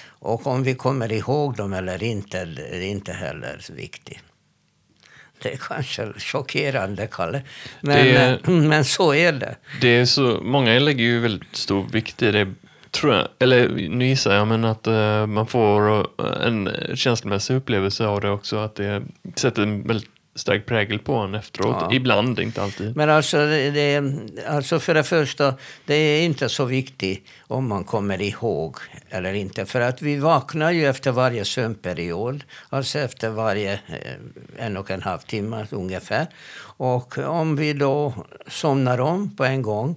Och 0.08 0.48
om 0.48 0.64
vi 0.64 0.76
kommer 0.76 1.12
ihåg 1.12 1.56
dem 1.56 1.74
eller 1.74 2.04
inte, 2.04 2.40
är 2.40 2.82
inte 2.82 3.14
heller 3.14 3.62
viktigt. 3.72 4.20
Det 5.42 5.54
är 5.54 5.58
kanske 5.58 6.14
chockerande, 6.18 7.08
Kalle. 7.08 7.42
Men, 7.82 7.98
är, 7.98 8.34
eh, 8.34 8.50
men 8.52 8.86
så 8.86 9.14
är 9.14 9.32
det. 9.32 9.56
det 9.82 9.88
är 9.88 10.06
så, 10.06 10.42
många 10.42 10.80
lägger 10.80 11.04
ju 11.04 11.20
väldigt 11.20 11.56
stor 11.56 11.88
vikt 11.92 12.22
i 12.22 12.32
det 12.32 12.54
tror 12.96 13.14
jag, 13.14 13.28
eller 13.40 13.90
nu 13.90 14.08
gissar 14.08 14.36
jag, 14.36 14.48
men 14.48 14.66
att 14.66 14.88
uh, 14.88 15.25
man 15.25 15.48
får 15.48 15.90
uh, 15.90 16.06
en 16.48 16.70
känslomässig 16.96 17.56
upplevelse 17.56 18.06
av 18.06 18.22
det 18.22 18.30
också. 18.30 18.58
Att 18.58 18.75
det 18.75 19.04
sätter 19.36 19.64
en 19.64 19.88
väldigt 19.88 20.10
stark 20.36 20.66
prägel 20.66 21.00
på 21.00 21.16
en 21.16 21.36
efteråt. 21.36 21.78
Ja. 21.80 21.94
Ibland, 21.94 22.40
inte 22.40 22.64
alltid. 22.64 22.96
Men 22.96 23.10
alltså, 23.10 23.38
det, 23.38 24.04
alltså 24.48 24.80
för 24.80 24.94
det 24.94 25.04
första, 25.04 25.54
det 25.86 25.96
är 25.96 26.25
inte 26.25 26.50
så 26.50 26.66
viktigt 26.66 27.28
om 27.48 27.68
man 27.68 27.84
kommer 27.84 28.22
ihåg 28.22 28.78
eller 29.10 29.34
inte. 29.34 29.66
För 29.66 29.82
att 29.82 30.02
vi 30.02 30.18
vaknar 30.18 30.72
ju 30.72 30.86
efter 30.86 31.12
varje 31.12 31.46
sömnperiod, 31.46 32.44
alltså 32.70 33.00
efter 33.00 33.30
varje 33.30 33.74
eh, 33.74 34.66
en 34.66 34.78
och 34.78 34.92
en 34.92 35.02
halv 35.02 35.20
timme 35.20 35.68
ungefär. 35.72 36.28
Och 36.78 37.18
om 37.18 37.56
vi 37.56 37.74
då 37.74 38.14
somnar 38.48 39.00
om 39.00 39.36
på 39.36 39.46
en 39.46 39.62
gång 39.62 39.96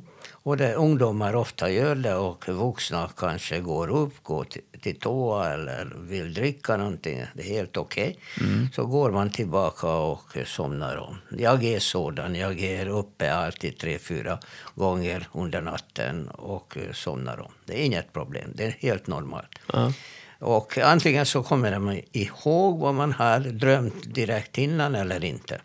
och 0.49 0.57
det 0.57 0.75
ungdomar 0.75 1.37
ofta 1.37 1.71
gör 1.71 1.95
det 1.95 2.15
och 2.15 2.49
vuxna 2.49 3.11
kanske 3.17 3.61
går 3.61 3.89
upp, 3.89 4.23
går 4.23 4.45
till, 4.45 4.63
till 4.83 5.01
toa 5.01 5.53
eller 5.53 5.93
vill 5.99 6.35
dricka 6.35 6.77
någonting. 6.77 7.25
Det 7.35 7.43
är 7.43 7.47
helt 7.47 7.77
okej. 7.77 8.19
Okay. 8.37 8.49
Mm. 8.49 8.69
Så 8.73 8.87
går 8.87 9.11
man 9.11 9.31
tillbaka 9.31 9.87
och 9.87 10.37
somnar 10.47 10.97
om. 10.97 11.17
Jag 11.39 11.65
är 11.65 11.79
sådan. 11.79 12.35
Jag 12.35 12.61
är 12.61 12.89
uppe 12.89 13.35
alltid 13.35 13.79
tre, 13.79 13.99
fyra 13.99 14.39
gånger 14.75 15.29
under 15.33 15.63
natten 15.63 16.29
och 16.29 16.77
somnar 16.93 17.41
om. 17.41 17.53
Det 17.65 17.81
är 17.81 17.85
inget 17.85 18.13
problem. 18.13 18.51
Det 18.55 18.65
är 18.65 18.77
helt 18.79 19.07
normalt. 19.07 19.59
Mm. 19.75 19.93
Och 20.39 20.79
antingen 20.79 21.27
så 21.27 21.43
kommer 21.43 21.79
man 21.79 22.01
ihåg 22.13 22.79
vad 22.79 22.95
man 22.95 23.13
har 23.13 23.41
drömt 23.41 24.15
direkt 24.15 24.59
innan 24.59 24.95
eller 24.95 25.25
inte. 25.25 25.61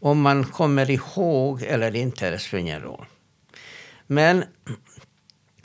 Om 0.00 0.20
man 0.20 0.44
kommer 0.44 0.90
ihåg 0.90 1.62
eller 1.62 1.96
inte, 1.96 2.30
det 2.30 2.38
spelar 2.38 2.60
ingen 2.60 2.82
roll. 2.82 3.06
Men 4.06 4.44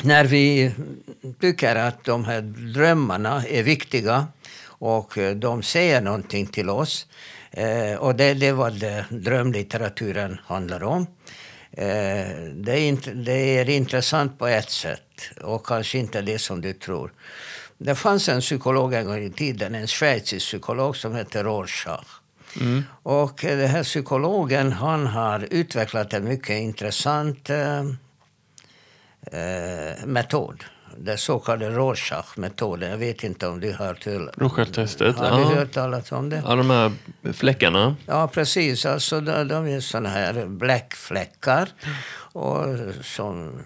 när 0.03 0.25
vi 0.25 0.71
tycker 1.39 1.75
att 1.75 2.03
de 2.03 2.25
här 2.25 2.41
drömmarna 2.73 3.43
är 3.45 3.63
viktiga 3.63 4.27
och 4.65 5.17
de 5.35 5.63
säger 5.63 6.01
någonting 6.01 6.47
till 6.47 6.69
oss 6.69 7.07
eh, 7.51 7.93
och 7.99 8.15
det, 8.15 8.33
det 8.33 8.47
är 8.47 8.53
vad 8.53 8.83
drömlitteraturen 9.09 10.39
handlar 10.45 10.83
om. 10.83 11.07
Eh, 11.71 12.27
det 12.53 12.71
är, 12.71 12.81
inte, 12.81 13.11
det 13.11 13.57
är 13.57 13.69
intressant 13.69 14.39
på 14.39 14.47
ett 14.47 14.69
sätt 14.69 15.01
och 15.41 15.65
kanske 15.65 15.97
inte 15.97 16.21
det 16.21 16.39
som 16.39 16.61
du 16.61 16.73
tror. 16.73 17.11
Det 17.77 17.95
fanns 17.95 18.29
en 18.29 18.41
psykolog 18.41 18.93
en 18.93 19.05
gång 19.05 19.23
i 19.23 19.29
tiden, 19.29 19.75
en 19.75 19.87
schweizisk 19.87 20.45
psykolog 20.45 20.97
som 20.97 21.15
hette 21.15 21.43
Rorschach. 21.43 22.07
Mm. 22.61 22.83
Och 23.03 23.39
den 23.41 23.69
här 23.69 23.83
psykologen 23.83 24.71
han 24.71 25.07
har 25.07 25.47
utvecklat 25.51 26.13
en 26.13 26.23
mycket 26.23 26.61
intressant 26.61 27.49
eh, 29.31 30.05
metod. 30.05 30.63
Den 30.97 31.17
så 31.17 31.39
kallade 31.39 31.69
Rorschach-metoden. 31.71 32.89
Jag 32.89 32.97
vet 32.97 33.23
inte 33.23 33.47
om 33.47 33.59
du 33.59 33.71
har 33.73 33.85
hört 33.85 34.07
Rorschach-testet? 34.37 35.15
Har 35.17 35.39
du 35.39 35.55
hört 35.55 35.71
talas 35.71 36.11
om 36.11 36.29
det? 36.29 36.43
Ja, 36.45 36.55
de 36.55 36.69
här 36.69 36.91
fläckarna. 37.33 37.95
Ja, 38.05 38.27
precis. 38.27 38.85
Alltså, 38.85 39.21
de, 39.21 39.47
de 39.47 39.67
är 39.67 39.79
såna 39.79 40.09
här 40.09 40.45
bläckfläckar. 40.45 41.69
Och 42.31 42.65
som 43.01 43.61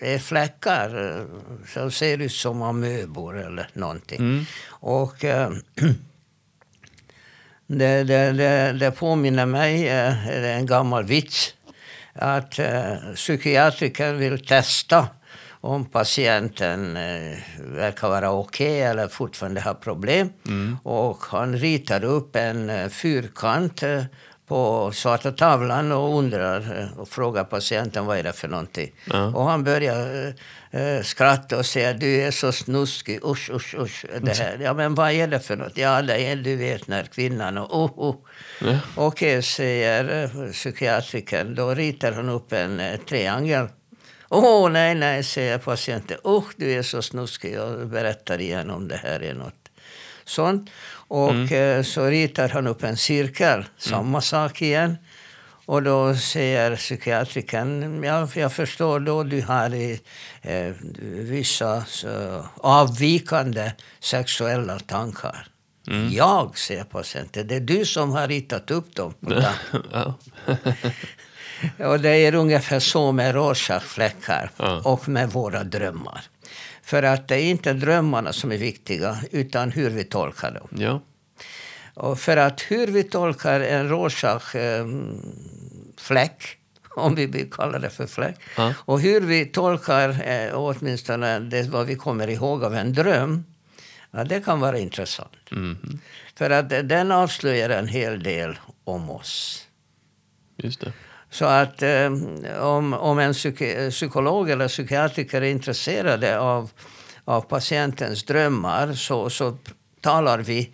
är 0.00 0.18
fläckar 0.18 1.18
eh, 1.18 1.24
som 1.66 1.90
ser 1.90 2.18
ut 2.18 2.32
som 2.32 2.62
amöbor 2.62 3.38
eller 3.38 3.68
någonting. 3.72 4.18
Mm. 4.18 4.44
Och 4.68 5.24
äh, 5.24 5.50
det, 7.66 8.04
det, 8.04 8.32
det, 8.32 8.72
det 8.72 8.90
påminner 8.90 9.46
mig, 9.46 9.88
äh, 9.88 10.14
det 10.26 10.48
är 10.48 10.56
en 10.56 10.66
gammal 10.66 11.04
vits, 11.04 11.54
att 12.18 12.58
äh, 12.58 12.94
psykiatriker 13.14 14.12
vill 14.12 14.46
testa 14.46 15.08
om 15.60 15.84
patienten 15.84 16.96
eh, 16.96 17.38
verkar 17.58 18.08
vara 18.08 18.30
okej 18.30 18.66
okay 18.66 18.90
eller 18.90 19.08
fortfarande 19.08 19.60
har 19.60 19.74
problem. 19.74 20.28
Mm. 20.46 20.76
Och 20.82 21.18
han 21.18 21.56
ritar 21.56 22.04
upp 22.04 22.36
en 22.36 22.70
eh, 22.70 22.88
fyrkant 22.88 23.82
eh, 23.82 24.02
på 24.46 24.90
svarta 24.94 25.32
tavlan 25.32 25.92
och 25.92 26.18
undrar 26.18 26.78
eh, 26.78 26.98
och 26.98 27.08
frågar 27.08 27.44
patienten 27.44 28.06
vad 28.06 28.18
är 28.18 28.22
det 28.22 28.32
för 28.32 28.48
någonting. 28.48 28.92
Ja. 29.04 29.26
Och 29.26 29.44
han 29.44 29.64
börjar 29.64 30.34
äh, 30.70 31.02
skratta 31.02 31.58
och 31.58 31.66
säga 31.66 31.92
du 31.92 32.20
är 32.20 32.30
så 32.30 32.52
snuskig, 32.52 33.24
usch, 33.24 33.50
usch, 33.50 33.74
usch. 33.74 34.04
Det 34.20 34.38
här. 34.38 34.58
Ja, 34.62 34.74
men 34.74 34.94
vad 34.94 35.10
är 35.10 35.26
det 35.26 35.40
för 35.40 35.56
något? 35.56 35.76
Ja, 35.76 36.02
det 36.02 36.26
är 36.26 36.36
du 36.36 36.56
vet 36.56 36.88
när 36.88 37.02
kvinnan 37.02 37.58
och 37.58 37.76
oh, 37.76 37.90
oh. 37.96 38.16
Ja. 38.60 38.78
Okej, 38.94 39.38
okay, 39.38 39.42
säger 39.42 40.28
psykiatrikern. 40.52 41.54
Då 41.54 41.74
ritar 41.74 42.12
hon 42.12 42.28
upp 42.28 42.52
en 42.52 42.80
äh, 42.80 42.96
triangel. 42.96 43.68
Åh, 44.28 44.66
oh, 44.66 44.70
nej, 44.70 44.94
nej, 44.94 45.22
säger 45.22 45.58
patienten. 45.58 46.18
Usch, 46.24 46.52
du 46.56 46.72
är 46.72 46.82
så 46.82 47.02
snuskig. 47.02 47.54
Jag 47.54 47.88
berättar 47.88 48.40
igen 48.40 48.70
om 48.70 48.88
det 48.88 48.96
här 48.96 49.22
är 49.22 49.34
något 49.34 49.65
sånt. 50.28 50.70
Och 51.08 51.30
mm. 51.30 51.84
så 51.84 52.06
ritar 52.06 52.48
han 52.48 52.66
upp 52.66 52.82
en 52.82 52.96
cirkel, 52.96 53.64
samma 53.78 54.08
mm. 54.08 54.22
sak 54.22 54.62
igen. 54.62 54.96
Och 55.66 55.82
då 55.82 56.14
säger 56.14 56.76
psykiatrikern, 56.76 58.02
ja, 58.04 58.28
jag 58.34 58.52
förstår 58.52 59.00
då 59.00 59.22
du 59.22 59.42
har 59.42 59.74
eh, 60.42 60.72
vissa 61.02 61.84
så, 61.84 62.44
avvikande 62.56 63.72
sexuella 64.00 64.78
tankar. 64.78 65.48
Mm. 65.88 66.12
Jag, 66.12 66.58
säger 66.58 66.84
patienten, 66.84 67.46
det 67.46 67.54
är 67.54 67.60
du 67.60 67.84
som 67.84 68.10
har 68.10 68.28
ritat 68.28 68.70
upp 68.70 68.94
dem. 68.94 69.14
och 71.78 72.00
det 72.00 72.10
är 72.10 72.34
ungefär 72.34 72.78
så 72.78 73.12
med 73.12 73.34
Rorschach-fläckar 73.34 74.50
ja. 74.56 74.80
och 74.84 75.08
med 75.08 75.30
våra 75.30 75.64
drömmar. 75.64 76.22
För 76.86 77.02
att 77.02 77.28
det 77.28 77.34
är 77.34 77.50
inte 77.50 77.72
drömmarna 77.72 78.32
som 78.32 78.52
är 78.52 78.58
viktiga, 78.58 79.18
utan 79.30 79.70
hur 79.70 79.90
vi 79.90 80.04
tolkar 80.04 80.52
dem. 80.52 80.68
Ja. 80.70 81.00
Och 81.94 82.20
för 82.20 82.36
att 82.36 82.60
hur 82.60 82.86
vi 82.86 83.02
tolkar 83.02 83.60
en 83.60 83.88
Rorschach-fläck, 83.88 86.42
eh, 86.42 86.48
om 87.04 87.14
vi 87.14 87.26
vill 87.26 87.50
kalla 87.50 87.78
det 87.78 87.90
för 87.90 88.06
fläck, 88.06 88.36
ja. 88.56 88.74
och 88.78 89.00
hur 89.00 89.20
vi 89.20 89.44
tolkar 89.44 90.28
eh, 90.28 90.50
åtminstone 90.54 91.38
det, 91.38 91.68
vad 91.68 91.86
vi 91.86 91.96
kommer 91.96 92.28
ihåg 92.28 92.64
av 92.64 92.74
en 92.74 92.92
dröm, 92.92 93.44
ja, 94.10 94.24
det 94.24 94.40
kan 94.40 94.60
vara 94.60 94.78
intressant. 94.78 95.50
Mm. 95.50 95.98
För 96.34 96.50
att 96.50 96.68
den 96.68 97.12
avslöjar 97.12 97.70
en 97.70 97.88
hel 97.88 98.22
del 98.22 98.58
om 98.84 99.10
oss. 99.10 99.66
Just 100.56 100.80
det. 100.80 100.92
Så 101.36 101.44
att 101.44 101.82
eh, 101.82 102.12
om, 102.60 102.92
om 102.92 103.18
en 103.18 103.32
psyk 103.32 103.62
psykolog 103.90 104.50
eller 104.50 104.68
psykiatriker 104.68 105.42
är 105.42 105.50
intresserade 105.50 106.38
av, 106.38 106.70
av 107.24 107.40
patientens 107.40 108.24
drömmar 108.24 108.94
så, 108.94 109.30
så 109.30 109.56
talar 110.00 110.38
vi 110.38 110.70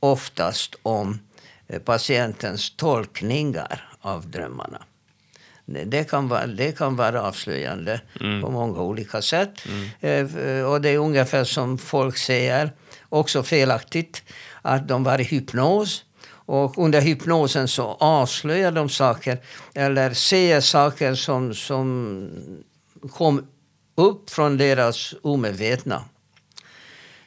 oftast 0.00 0.74
om 0.82 1.20
eh, 1.68 1.78
patientens 1.78 2.76
tolkningar 2.76 3.88
av 4.00 4.30
drömmarna. 4.30 4.82
Det 5.66 6.10
kan 6.10 6.28
vara, 6.28 6.46
det 6.46 6.78
kan 6.78 6.96
vara 6.96 7.22
avslöjande 7.22 8.00
mm. 8.20 8.42
på 8.42 8.50
många 8.50 8.80
olika 8.80 9.22
sätt. 9.22 9.62
Mm. 10.00 10.26
Eh, 10.26 10.64
och 10.64 10.80
det 10.80 10.88
är 10.88 10.98
ungefär 10.98 11.44
som 11.44 11.78
folk 11.78 12.18
säger, 12.18 12.72
också 13.08 13.42
felaktigt, 13.42 14.22
att 14.62 14.88
de 14.88 15.04
var 15.04 15.20
i 15.20 15.24
hypnos. 15.24 16.04
Och 16.46 16.78
under 16.78 17.00
hypnosen 17.00 17.68
så 17.68 17.82
avslöjar 18.00 18.72
de 18.72 18.88
saker 18.88 19.38
eller 19.74 20.14
ser 20.14 20.60
saker 20.60 21.14
som, 21.14 21.54
som 21.54 22.28
kom 23.10 23.46
upp 23.94 24.30
från 24.30 24.56
deras 24.56 25.14
omedvetna. 25.22 26.04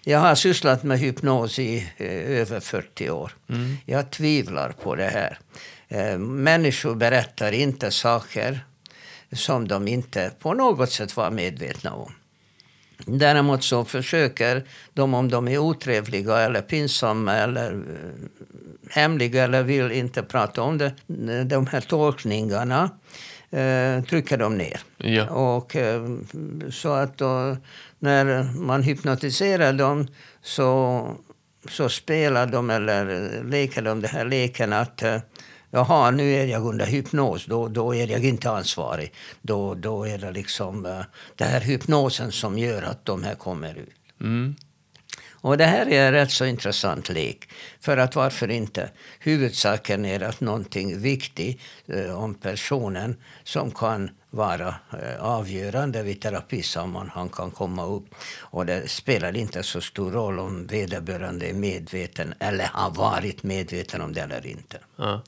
Jag 0.07 0.19
har 0.19 0.35
sysslat 0.35 0.83
med 0.83 0.99
hypnos 0.99 1.59
i 1.59 1.77
eh, 1.97 2.39
över 2.39 2.59
40 2.59 3.09
år. 3.09 3.31
Mm. 3.49 3.77
Jag 3.85 4.11
tvivlar 4.11 4.71
på 4.71 4.95
det 4.95 5.07
här. 5.07 5.39
Eh, 5.87 6.17
människor 6.17 6.95
berättar 6.95 7.51
inte 7.51 7.91
saker 7.91 8.65
som 9.31 9.67
de 9.67 9.87
inte 9.87 10.31
på 10.39 10.53
något 10.53 10.91
sätt 10.91 11.17
var 11.17 11.31
medvetna 11.31 11.93
om. 11.93 12.13
Däremot 13.05 13.63
så 13.63 13.85
försöker 13.85 14.67
de, 14.93 15.13
om 15.13 15.29
de 15.29 15.47
är 15.47 15.57
otrevliga 15.57 16.39
eller 16.39 16.61
pinsamma 16.61 17.33
eller 17.33 17.71
eh, 17.71 18.25
hemliga 18.89 19.43
eller 19.43 19.63
vill 19.63 19.91
inte 19.91 20.23
prata 20.23 20.61
om 20.61 20.77
det, 20.77 20.93
de 21.43 21.67
här 21.67 21.81
tolkningarna 21.81 22.89
eh, 23.49 24.03
trycker 24.03 24.37
de 24.37 24.57
ner. 24.57 24.79
Ja. 24.97 25.29
Och, 25.29 25.75
eh, 25.75 26.17
så 26.69 26.93
att 26.93 27.17
då, 27.17 27.57
när 27.99 28.43
man 28.53 28.83
hypnotiserar 28.83 29.73
dem 29.73 30.07
så, 30.41 31.07
så 31.69 31.89
spelar 31.89 32.47
de 32.47 32.69
eller 32.69 33.43
leker 33.43 33.81
de 33.81 34.01
den 34.01 34.11
här 34.11 34.25
leken 34.25 34.73
att 34.73 35.03
eh, 35.03 35.17
Jaha, 35.75 36.11
nu 36.11 36.33
är 36.33 36.45
jag 36.45 36.65
under 36.65 36.85
hypnos, 36.85 37.45
då, 37.45 37.67
då 37.67 37.95
är 37.95 38.07
jag 38.07 38.25
inte 38.25 38.51
ansvarig. 38.51 39.13
Då, 39.41 39.73
då 39.73 40.07
är 40.07 40.17
det 40.17 40.31
liksom 40.31 40.85
uh, 40.85 41.01
det 41.35 41.43
här 41.43 41.61
hypnosen 41.61 42.31
som 42.31 42.57
gör 42.57 42.81
att 42.81 43.05
de 43.05 43.23
här 43.23 43.35
kommer 43.35 43.75
ut. 43.75 43.95
Mm. 44.21 44.55
Och 45.45 45.57
det 45.57 45.65
här 45.65 45.89
är 45.89 46.07
en 46.07 46.13
rätt 46.13 46.31
så 46.31 46.45
intressant 46.45 47.09
lek. 47.09 47.49
För 47.79 47.97
att 47.97 48.15
varför 48.15 48.51
inte? 48.51 48.89
Huvudsaken 49.19 50.05
är 50.05 50.23
att 50.23 50.41
någonting 50.41 51.01
viktigt 51.01 51.61
eh, 51.87 52.23
om 52.23 52.33
personen 52.35 53.15
som 53.43 53.71
kan 53.71 54.09
vara 54.29 54.75
eh, 55.01 55.23
avgörande 55.23 56.03
vid 56.03 56.21
terapisammanhang 56.21 57.29
kan 57.29 57.51
komma 57.51 57.85
upp. 57.85 58.15
Och 58.39 58.65
det 58.65 58.89
spelar 58.89 59.37
inte 59.37 59.63
så 59.63 59.81
stor 59.81 60.11
roll 60.11 60.39
om 60.39 60.67
vederbörande 60.67 61.49
är 61.49 61.53
medveten 61.53 62.33
eller 62.39 62.65
har 62.73 62.91
varit 62.91 63.43
medveten 63.43 64.01
om 64.01 64.13
det 64.13 64.21
eller 64.21 64.47
inte. 64.47 64.77
Ja. 64.95 65.23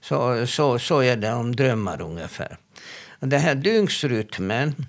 Så, 0.00 0.46
så, 0.46 0.78
så 0.78 1.00
är 1.00 1.16
det 1.16 1.32
om 1.32 1.56
drömmar 1.56 2.00
ungefär. 2.00 2.56
Den 3.20 3.40
här 3.40 3.54
dygnsrytmen 3.54 4.86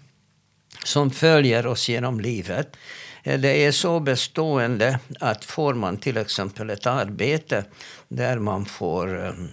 som 0.83 1.11
följer 1.11 1.67
oss 1.67 1.89
genom 1.89 2.19
livet 2.19 2.77
det 3.23 3.65
är 3.65 3.71
så 3.71 3.99
bestående 3.99 4.99
att 5.19 5.45
får 5.45 5.73
man 5.73 5.97
till 5.97 6.17
exempel 6.17 6.69
ett 6.69 6.87
arbete 6.87 7.65
där 8.07 8.39
man 8.39 8.65
får 8.65 9.15
um, 9.15 9.49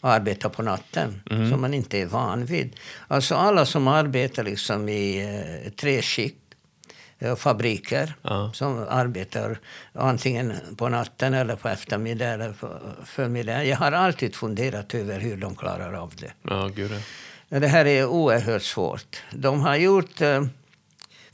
arbeta 0.00 0.48
på 0.48 0.62
natten, 0.62 1.22
mm. 1.30 1.50
som 1.50 1.60
man 1.60 1.74
inte 1.74 1.98
är 1.98 2.06
van 2.06 2.44
vid. 2.44 2.76
Alltså 3.08 3.34
alla 3.34 3.66
som 3.66 3.88
arbetar 3.88 4.44
liksom 4.44 4.88
i 4.88 5.26
uh, 5.64 5.70
treskikt, 5.70 6.36
uh, 7.22 7.34
fabriker 7.34 8.14
ja. 8.22 8.50
som 8.54 8.86
arbetar 8.88 9.58
antingen 9.92 10.52
på 10.76 10.88
natten 10.88 11.34
eller 11.34 11.56
på 11.56 11.68
eftermiddagen 11.68 12.40
eller 12.40 12.52
på 12.52 12.68
förmiddagen. 13.04 13.68
Jag 13.68 13.76
har 13.76 13.92
alltid 13.92 14.34
funderat 14.34 14.94
över 14.94 15.20
hur 15.20 15.36
de 15.36 15.56
klarar 15.56 15.92
av 15.92 16.12
det. 16.16 16.32
Ja, 16.42 16.70
gud. 16.74 16.90
Det 17.48 17.68
här 17.68 17.84
är 17.84 18.06
oerhört 18.06 18.62
svårt. 18.62 19.22
De 19.30 19.60
har 19.60 19.76
gjort 19.76 20.20
uh, 20.20 20.44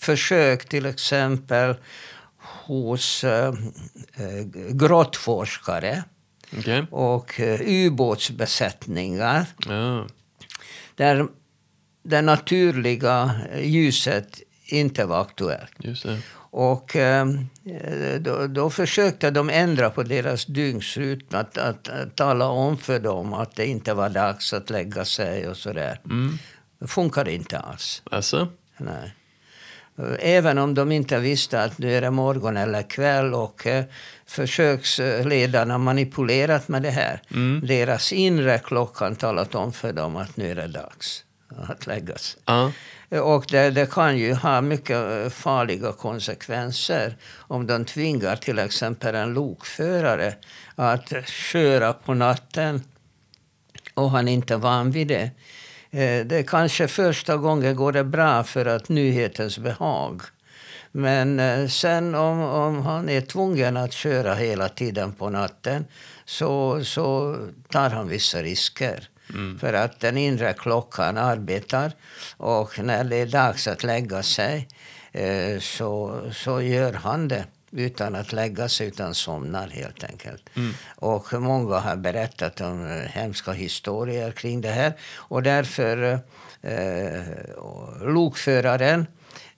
försök 0.04 0.68
till 0.68 0.86
exempel 0.86 1.74
hos 2.66 3.24
äh, 3.24 3.54
grottforskare 4.70 6.04
okay. 6.58 6.82
och 6.90 7.40
äh, 7.40 7.60
ubåtsbesättningar. 7.60 9.46
Ja. 9.68 10.06
Där 10.96 11.26
det 12.02 12.22
naturliga 12.22 13.30
ljuset 13.60 14.40
inte 14.64 15.04
var 15.04 15.20
aktuellt. 15.20 15.72
Och 16.56 16.96
äh, 16.96 17.26
då, 18.20 18.46
då, 18.46 18.70
försökte 18.70 19.30
de 19.30 19.50
ändra 19.50 19.90
på 19.90 20.02
deras 20.02 20.44
dygnsrytm. 20.46 21.26
Att, 21.30 21.58
att, 21.58 21.88
att, 21.88 22.16
tala 22.16 22.46
om 22.46 22.78
för 22.78 23.00
dem 23.00 23.34
att 23.34 23.56
det 23.56 23.66
inte 23.66 23.94
var 23.94 24.08
dags 24.08 24.52
att 24.52 24.70
lägga 24.70 25.04
sig 25.04 25.48
och 25.48 25.56
sådär. 25.56 26.00
Mm. 26.04 26.38
Det 26.78 26.86
funkade 26.86 27.32
inte 27.32 27.58
alls. 27.58 28.02
Alltså? 28.10 28.48
Nej. 28.76 29.14
Även 30.18 30.58
om 30.58 30.74
de 30.74 30.92
inte 30.92 31.18
visste 31.18 31.62
att 31.62 31.78
nu 31.78 31.94
är 31.94 32.00
det 32.00 32.10
morgon 32.10 32.56
eller 32.56 32.82
kväll 32.82 33.34
och 33.34 33.66
eh, 33.66 33.84
försöksledarna 34.26 35.78
manipulerat 35.78 36.68
med 36.68 36.82
det 36.82 36.90
här. 36.90 37.22
Mm. 37.30 37.66
Deras 37.66 38.12
inre 38.12 38.58
klockan 38.58 39.16
talat 39.16 39.54
om 39.54 39.72
för 39.72 39.92
dem 39.92 40.16
att 40.16 40.36
nu 40.36 40.50
är 40.50 40.54
det 40.54 40.66
dags 40.66 41.24
att 41.68 41.86
lägga 41.86 42.18
sig. 42.18 42.40
Uh. 42.50 42.70
Och 43.20 43.46
det, 43.48 43.70
det, 43.70 43.90
kan 43.90 44.18
ju 44.18 44.34
ha 44.34 44.60
mycket 44.60 45.32
farliga 45.32 45.92
konsekvenser 45.92 47.16
om 47.36 47.66
de 47.66 47.84
tvingar 47.84 48.36
till 48.36 48.58
exempel 48.58 49.14
en 49.14 49.34
lokförare 49.34 50.34
att 50.74 51.12
köra 51.26 51.92
på 51.92 52.14
natten 52.14 52.82
och 53.94 54.10
han 54.10 54.28
inte 54.28 54.54
är 54.54 54.58
van 54.58 54.90
vid 54.90 55.06
det. 55.08 55.30
Eh, 55.94 56.26
det 56.26 56.42
kanske 56.42 56.88
första 56.88 57.36
gången 57.36 57.76
går 57.76 57.92
det 57.92 58.04
bra 58.04 58.44
för 58.44 58.66
att 58.66 58.88
nyhetens 58.88 59.58
behag. 59.58 60.22
Men 60.92 61.40
eh, 61.40 61.68
sen 61.68 62.14
om, 62.14 62.40
om 62.40 62.86
han 62.86 63.08
är 63.08 63.20
tvungen 63.20 63.76
att 63.76 63.92
köra 63.92 64.34
hela 64.34 64.68
tiden 64.68 65.12
på 65.12 65.30
natten 65.30 65.84
så, 66.24 66.84
så 66.84 67.36
tar 67.70 67.90
han 67.90 68.08
vissa 68.08 68.42
risker. 68.42 69.08
Mm. 69.30 69.58
För 69.58 69.72
att 69.72 70.00
den 70.00 70.16
inre 70.16 70.52
klockan 70.52 71.18
arbetar 71.18 71.92
och 72.36 72.78
när 72.78 73.04
det 73.04 73.16
är 73.16 73.26
dags 73.26 73.68
att 73.68 73.84
lägga 73.84 74.22
sig 74.22 74.68
eh, 75.12 75.58
så, 75.60 76.20
så 76.32 76.62
gör 76.62 76.92
han 76.92 77.28
det 77.28 77.44
utan 77.74 78.14
att 78.14 78.32
lägga 78.32 78.68
sig, 78.68 78.86
utan 78.86 79.14
somnar 79.14 79.68
helt 79.68 80.04
enkelt. 80.04 80.50
Mm. 80.56 80.72
Och 80.96 81.32
många 81.32 81.78
har 81.78 81.96
berättat 81.96 82.60
om 82.60 82.86
eh, 82.86 82.92
hemska 82.92 83.52
historier 83.52 84.30
kring 84.32 84.60
det 84.60 84.68
här. 84.68 84.92
Och 85.14 85.42
därför 85.42 86.18
eh, 86.62 87.22
lokföraren 88.00 89.06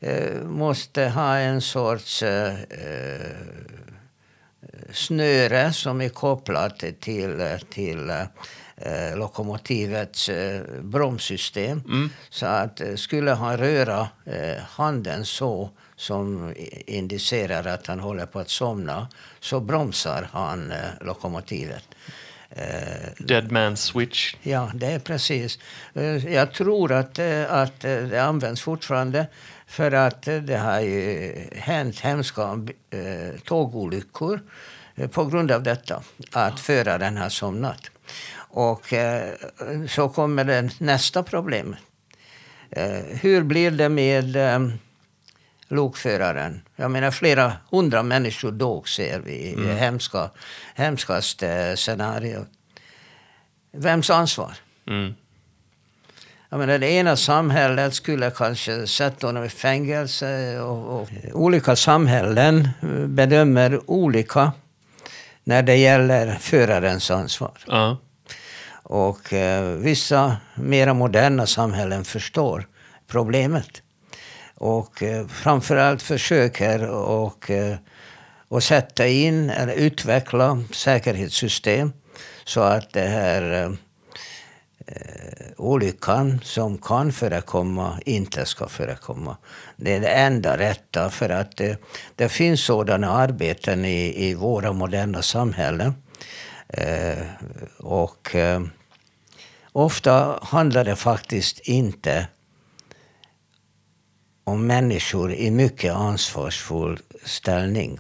eh, 0.00 0.42
måste 0.42 1.08
ha 1.08 1.36
en 1.36 1.60
sorts 1.60 2.22
eh, 2.22 2.54
eh 2.54 3.36
snöre 4.92 5.72
som 5.72 6.00
är 6.00 6.08
kopplat 6.08 6.84
till, 7.00 7.58
till 7.70 8.10
eh, 8.76 9.16
lokomotivets 9.16 10.28
eh, 10.28 10.62
bromssystem. 10.82 11.82
Mm. 11.86 12.10
Så 12.30 12.46
att 12.46 12.80
eh, 12.80 12.94
skulle 12.94 13.30
han 13.30 13.56
röra 13.56 14.08
eh, 14.24 14.62
handen 14.68 15.24
så 15.24 15.70
som 15.96 16.54
indicerar 16.86 17.66
att 17.66 17.86
han 17.86 18.00
håller 18.00 18.26
på 18.26 18.38
att 18.38 18.48
somna 18.48 19.08
så 19.40 19.60
bromsar 19.60 20.28
han 20.32 20.70
eh, 20.70 20.78
lokomotivet. 21.00 21.84
Eh, 22.50 23.08
Dead 23.18 23.52
man 23.52 23.76
switch? 23.76 24.34
Ja, 24.42 24.70
det 24.74 24.86
är 24.86 24.98
precis. 24.98 25.58
Eh, 25.94 26.32
jag 26.32 26.52
tror 26.52 26.92
att, 26.92 27.18
att 27.48 27.80
det 27.80 28.18
används 28.18 28.62
fortfarande 28.62 29.26
för 29.66 29.92
att 29.92 30.22
det 30.22 30.56
har 30.56 30.80
ju 30.80 31.34
hänt 31.52 32.00
hemska 32.00 32.66
tågolyckor 33.44 34.40
på 35.10 35.24
grund 35.24 35.50
av 35.50 35.62
detta, 35.62 36.02
att 36.32 36.60
föraren 36.60 37.16
har 37.16 37.28
somnat. 37.28 37.90
Och 38.56 38.92
eh, 38.92 39.32
så 39.88 40.08
kommer 40.08 40.44
det 40.44 40.80
nästa 40.80 41.22
problem. 41.22 41.76
Eh, 42.70 43.00
hur 43.20 43.42
blir 43.42 43.70
det 43.70 43.88
med 43.88 44.36
eh, 44.36 44.68
lokföraren? 45.68 46.62
Jag 46.76 46.90
menar 46.90 47.10
flera 47.10 47.52
hundra 47.70 48.02
människor 48.02 48.52
dog 48.52 48.88
ser 48.88 49.20
vi 49.20 49.32
i 49.32 49.54
mm. 49.54 49.76
hemska, 49.76 50.30
hemskaste 50.74 51.76
scenario. 51.76 52.46
Vems 53.72 54.10
ansvar? 54.10 54.52
Mm. 54.88 55.14
Jag 56.48 56.58
menar, 56.58 56.78
det 56.78 56.90
ena 56.90 57.16
samhället 57.16 57.94
skulle 57.94 58.30
kanske 58.30 58.86
sätta 58.86 59.26
honom 59.26 59.44
i 59.44 59.48
fängelse. 59.48 60.60
Och, 60.60 61.00
och, 61.00 61.08
olika 61.32 61.76
samhällen 61.76 62.68
bedömer 63.06 63.90
olika 63.90 64.52
när 65.44 65.62
det 65.62 65.76
gäller 65.76 66.34
förarens 66.40 67.10
ansvar. 67.10 67.58
Uh. 67.72 67.94
Och 68.82 69.32
eh, 69.32 69.64
vissa 69.64 70.36
mera 70.54 70.94
moderna 70.94 71.46
samhällen 71.46 72.04
förstår 72.04 72.66
problemet. 73.06 73.82
Och 74.58 75.02
eh, 75.02 75.26
framförallt 75.26 76.02
försöker 76.02 76.88
och, 76.90 77.50
eh, 77.50 77.76
och 78.48 78.62
sätta 78.62 79.06
in 79.06 79.50
eller 79.50 79.74
utveckla 79.74 80.62
säkerhetssystem 80.72 81.92
så 82.44 82.60
att 82.60 82.92
det 82.92 83.08
här 83.08 83.42
eh, 83.52 83.72
eh, 84.86 85.46
olyckan 85.56 86.40
som 86.44 86.78
kan 86.78 87.12
förekomma 87.12 88.00
inte 88.06 88.44
ska 88.44 88.68
förekomma. 88.68 89.36
Det 89.76 89.96
är 89.96 90.00
det 90.00 90.08
enda 90.08 90.58
rätta 90.58 91.10
för 91.10 91.28
att 91.28 91.56
det, 91.56 91.78
det 92.14 92.28
finns 92.28 92.64
sådana 92.64 93.10
arbeten 93.10 93.84
i, 93.84 94.28
i 94.28 94.34
våra 94.34 94.72
moderna 94.72 95.22
samhällen. 95.22 95.94
Eh, 96.68 97.26
och 97.78 98.34
eh, 98.34 98.60
Ofta 99.76 100.38
handlar 100.42 100.84
det 100.84 100.96
faktiskt 100.96 101.58
inte 101.58 102.26
om 104.46 104.66
människor 104.66 105.32
i 105.32 105.50
mycket 105.50 105.92
ansvarsfull 105.94 106.98
ställning. 107.24 107.98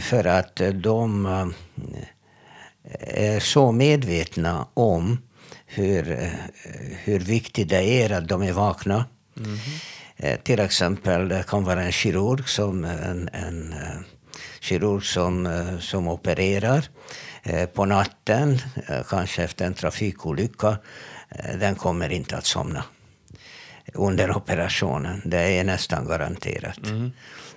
För 0.00 0.24
att 0.24 0.60
de 0.74 1.26
eh, 1.26 1.48
är 3.34 3.40
så 3.40 3.72
medvetna 3.72 4.66
om 4.74 5.18
hur, 5.66 6.10
eh, 6.10 6.28
hur 7.04 7.18
viktigt 7.18 7.68
det 7.68 7.82
är 7.82 8.10
att 8.10 8.28
de 8.28 8.42
är 8.42 8.52
vakna. 8.52 9.04
Mm. 9.36 9.58
Till 10.42 10.60
exempel, 10.60 11.28
det 11.28 11.44
kan 11.48 11.64
vara 11.64 11.82
en 11.82 11.92
kirurg 11.92 12.48
som, 12.48 12.84
en, 12.84 13.28
en 13.32 13.74
kirurg 14.60 15.04
som, 15.04 15.48
som 15.80 16.08
opererar 16.08 16.88
Eh, 17.48 17.66
på 17.66 17.84
natten, 17.84 18.58
eh, 18.88 19.02
kanske 19.08 19.42
efter 19.42 19.66
en 19.66 19.74
trafikolycka, 19.74 20.78
eh, 21.28 21.58
den 21.58 21.74
kommer 21.74 22.12
inte 22.12 22.36
att 22.36 22.46
somna 22.46 22.84
under 23.94 24.36
operationen. 24.36 25.22
Det 25.24 25.58
är 25.58 25.64
nästan 25.64 26.06
garanterat. 26.06 26.86
Mm. 26.86 27.12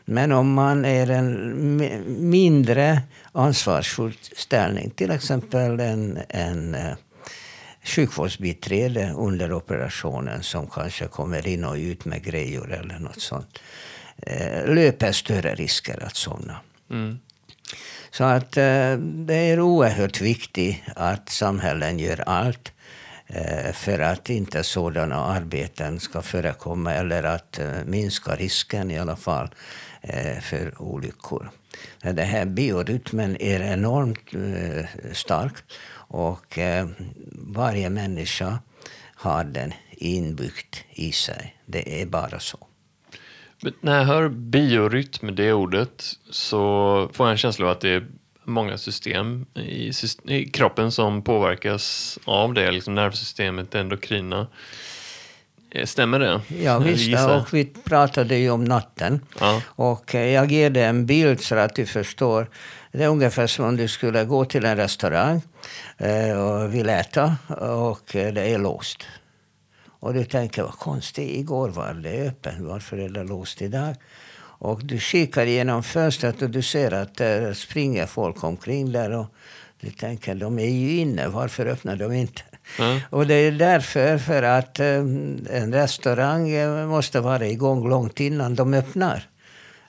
Men 0.06 0.32
om 0.32 0.54
man 0.54 0.86
är 0.86 1.10
en 1.10 2.30
mindre 2.30 3.02
ansvarsfull 3.32 4.18
ställning, 4.36 4.90
till 4.90 5.12
exempel 5.12 5.80
en, 5.80 6.20
en 6.30 6.78
sjukvårdsbiträde 7.84 9.14
under 9.16 9.54
operationen 9.54 10.44
som 10.44 10.68
kanske 10.68 11.08
kommer 11.08 11.48
in 11.48 11.66
och 11.66 11.76
ut 11.76 12.06
med 12.06 12.24
grejor 12.24 12.74
eller 12.74 13.00
något 13.00 13.22
sånt, 13.22 13.60
löper 14.66 15.12
större 15.12 15.56
risker 15.56 16.04
att 16.04 16.16
somna. 16.16 16.60
Mm. 16.92 17.20
Så 18.12 18.24
att 18.24 18.58
eh, 18.58 18.98
det 18.98 19.36
är 19.36 19.60
oerhört 19.60 20.22
viktigt 20.22 20.82
att 20.96 21.30
samhällen 21.30 22.00
gör 22.00 22.24
allt 22.26 22.68
eh, 22.68 22.79
Eh, 23.34 23.74
för 23.74 24.00
att 24.00 24.30
inte 24.30 24.64
sådana 24.64 25.16
arbeten 25.16 26.00
ska 26.00 26.22
förekomma 26.22 26.94
eller 26.94 27.24
att 27.24 27.60
eh, 27.60 27.72
minska 27.86 28.36
risken 28.36 28.92
i 28.92 29.00
alla 29.00 29.16
fall 29.16 29.50
eh, 30.02 30.40
för 30.40 30.82
olyckor. 30.82 31.50
Den 32.02 32.18
här 32.18 32.46
biorytmen 32.46 33.42
är 33.42 33.60
enormt 33.60 34.30
stark 35.14 35.54
och 35.92 36.60
varje 37.32 37.90
människa 37.90 38.60
har 39.16 39.44
den 39.44 39.74
inbyggt 39.92 40.84
i 40.90 41.12
sig. 41.12 41.56
Det 41.66 42.02
är 42.02 42.06
bara 42.06 42.40
så. 42.40 42.68
Men 43.62 43.74
när 43.82 43.98
jag 43.98 44.06
hör 44.06 44.30
biorytm, 44.30 45.36
det 45.36 45.54
ordet, 45.54 46.04
så 46.30 47.10
får 47.14 47.26
jag 47.26 47.32
en 47.32 47.38
känsla 47.38 47.66
av 47.66 47.72
att 47.72 47.82
det 47.82 47.90
är 47.90 48.08
många 48.44 48.78
system 48.78 49.46
i, 49.56 49.92
i 50.26 50.46
kroppen 50.46 50.92
som 50.92 51.22
påverkas 51.22 52.20
av 52.26 52.54
det, 52.54 52.72
liksom 52.72 52.96
nervsystemet, 52.96 53.72
det 53.72 53.80
endokrina. 53.80 54.48
Eh, 55.72 55.86
stämmer 55.86 56.20
det? 56.20 56.42
Ja, 56.64 56.80
visst. 56.80 57.20
Och 57.30 57.54
vi 57.54 57.66
pratade 57.66 58.36
ju 58.36 58.50
om 58.50 58.64
natten. 58.64 59.26
Ja. 59.40 59.62
Och 59.68 60.16
eh, 60.16 60.34
jag 60.34 60.52
ger 60.52 60.70
dig 60.70 60.84
en 60.84 61.06
bild 61.06 61.42
så 61.42 61.56
att 61.56 61.76
du 61.76 61.86
förstår. 61.86 62.50
Det 62.92 63.04
är 63.04 63.08
ungefär 63.08 63.48
som 63.48 63.66
om 63.66 63.78
du 63.78 63.88
skulle 63.88 64.26
gå 64.26 64.46
till 64.46 64.66
en 64.66 64.78
restaurang 64.78 65.42
eh, 65.98 66.40
och 66.40 66.74
vill 66.74 66.90
äta 66.90 67.36
och 67.60 68.10
det 68.12 68.54
är 68.54 68.58
låst. 68.58 69.08
Och 70.00 70.14
du 70.14 70.26
tänker, 70.26 70.64
vad 70.64 70.74
konstigt, 70.74 71.38
igår 71.38 71.70
var 71.70 71.94
det 71.94 72.28
öppet, 72.28 72.56
varför 72.60 72.98
är 72.98 73.10
det 73.10 73.24
låst 73.24 73.62
idag? 73.62 73.96
Och 74.60 74.86
du 74.86 75.00
kikar 75.00 75.46
genom 75.46 75.84
fönstret 75.84 76.42
och 76.42 76.50
du 76.50 76.62
ser 76.62 76.94
att 76.94 77.16
det 77.16 77.56
springer 77.56 78.06
folk 78.06 78.44
omkring 78.44 78.92
där. 78.92 79.12
Och 79.12 79.28
du 79.82 79.90
tänker, 79.90 80.36
de 80.36 80.60
är 80.60 80.70
ju 80.70 80.98
inne, 80.98 81.28
varför 81.28 81.66
öppnar 81.66 81.96
de 81.96 82.14
inte? 82.14 82.42
Mm. 82.80 83.00
Och 83.10 83.28
det 83.28 83.34
är 83.34 83.52
därför, 83.52 84.18
för 84.18 84.44
att 84.44 84.80
um, 84.80 85.48
en 85.50 85.74
restaurang 85.74 86.50
eh, 86.50 86.88
måste 86.88 87.20
vara 87.20 87.48
igång 87.48 87.90
långt 87.90 88.20
innan 88.20 88.56
de 88.56 88.74
öppnar. 88.74 89.24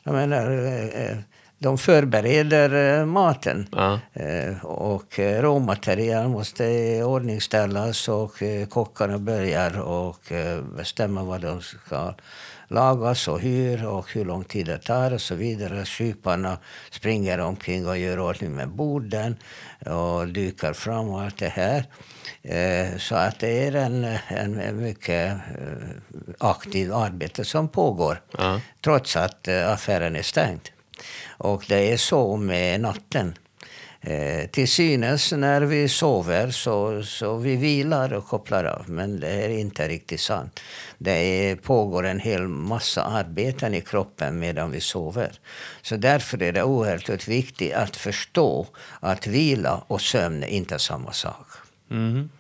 Jag 0.02 0.14
menar, 0.14 0.50
uh, 0.50 1.18
de 1.62 1.78
förbereder 1.78 2.98
eh, 3.00 3.06
maten. 3.06 3.66
Eh, 4.12 4.64
och 4.64 5.18
eh, 5.18 5.42
råmaterial 5.42 6.28
måste 6.28 6.64
ordningställas 7.04 8.08
och 8.08 8.42
kockarna 8.68 9.18
börjar 9.18 9.80
och 9.80 10.32
bestämma 10.76 11.24
vad 11.24 11.40
de 11.40 11.62
ska 11.62 12.14
lagas 12.70 13.28
och 13.28 13.40
hur 13.40 13.86
och 13.86 14.12
hur 14.12 14.24
lång 14.24 14.44
tid 14.44 14.66
det 14.66 14.78
tar 14.78 15.12
och 15.12 15.20
så 15.20 15.34
vidare. 15.34 15.84
Kyparna 15.84 16.58
springer 16.90 17.38
omkring 17.38 17.86
och 17.88 17.98
gör 17.98 18.18
ordning 18.20 18.52
med 18.52 18.68
borden 18.68 19.36
och 19.86 20.28
dukar 20.28 20.72
fram 20.72 21.08
och 21.08 21.20
allt 21.22 21.38
det 21.38 21.48
här. 21.48 21.84
Eh, 22.42 22.98
så 22.98 23.14
att 23.14 23.38
det 23.38 23.66
är 23.66 23.74
en, 23.74 24.04
en, 24.28 24.60
en 24.60 24.82
mycket 24.82 25.32
eh, 25.32 25.88
aktiv 26.38 26.94
arbete 26.94 27.44
som 27.44 27.68
pågår 27.68 28.20
Ja. 28.38 28.60
trots 28.84 29.16
att 29.16 29.48
eh, 29.48 29.70
affären 29.72 30.16
är 30.16 30.22
stängd. 30.22 30.68
Och 31.28 31.64
det 31.68 31.92
är 31.92 31.96
så 31.96 32.36
med 32.36 32.80
natten. 32.80 33.34
Eh, 34.02 34.46
till 34.46 34.68
synes 34.68 35.32
när 35.32 35.60
vi 35.60 35.88
sover 35.88 36.50
så, 36.50 37.02
så 37.02 37.36
vi 37.36 37.56
vilar 37.56 38.12
och 38.12 38.26
kopplar 38.26 38.64
av. 38.64 38.90
Men 38.90 39.20
det 39.20 39.28
är 39.28 39.48
inte 39.48 39.88
riktigt 39.88 40.20
sant. 40.20 40.60
Det 40.98 41.10
är, 41.10 41.56
pågår 41.56 42.06
en 42.06 42.20
hel 42.20 42.48
massa 42.48 43.04
arbeten 43.04 43.74
i 43.74 43.80
kroppen 43.80 44.38
medan 44.38 44.70
vi 44.70 44.80
sover. 44.80 45.32
Så 45.82 45.96
därför 45.96 46.42
är 46.42 46.52
det 46.52 46.62
oerhört 46.62 47.28
viktigt 47.28 47.74
att 47.74 47.96
förstå 47.96 48.66
att 49.00 49.26
vila 49.26 49.84
och 49.86 50.00
sömn 50.00 50.42
är 50.42 50.48
inte 50.48 50.78
samma 50.78 51.12
sak. 51.12 51.46
Mhm. 51.88 52.30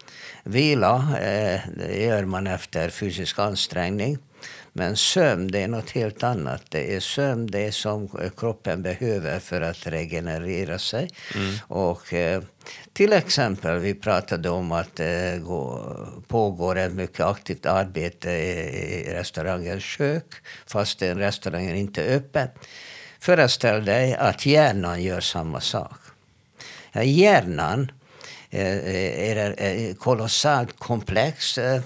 Vila 0.44 1.18
eh, 1.22 1.60
gör 2.06 2.24
man 2.24 2.46
efter 2.46 2.90
fysisk 2.90 3.38
ansträngning. 3.38 4.18
Men 4.72 4.96
sömn 4.96 5.50
det 5.50 5.62
är 5.62 5.68
något 5.68 5.90
helt 5.90 6.22
annat. 6.22 6.62
Det 6.68 6.96
är 6.96 7.00
sömn 7.00 7.46
det 7.46 7.60
är 7.60 7.70
som 7.70 8.08
kroppen 8.36 8.82
behöver 8.82 9.38
för 9.38 9.60
att 9.60 9.86
regenerera 9.86 10.78
sig. 10.78 11.10
Och, 11.66 12.14
eh, 12.14 12.42
till 12.92 13.12
exempel, 13.12 13.78
vi 13.78 13.94
pratade 13.94 14.50
om 14.50 14.72
att 14.72 14.96
det 14.96 15.40
går, 15.44 16.06
pågår 16.28 16.78
ett 16.78 16.92
mycket 16.92 17.20
aktivt 17.20 17.66
arbete 17.66 18.30
i 18.30 19.00
i 19.10 19.14
restaurangens 19.14 19.84
kök 19.84 20.34
fast 20.66 20.98
den 20.98 21.18
restaurangen 21.18 21.76
inte 21.76 22.02
är 22.04 22.16
öppen. 22.16 22.48
Föreställ 23.20 23.84
dig 23.84 24.14
att 24.14 24.46
hjärnan 24.46 25.02
gör 25.02 25.20
samma 25.20 25.60
sak. 25.60 25.98
Ja, 26.92 27.02
Hjärnan 27.02 27.92
eh, 28.50 29.30
är 29.30 29.54
en 29.58 29.94
kolossalt 29.94 30.78
komplex 30.78 31.58
eh, 31.58 31.82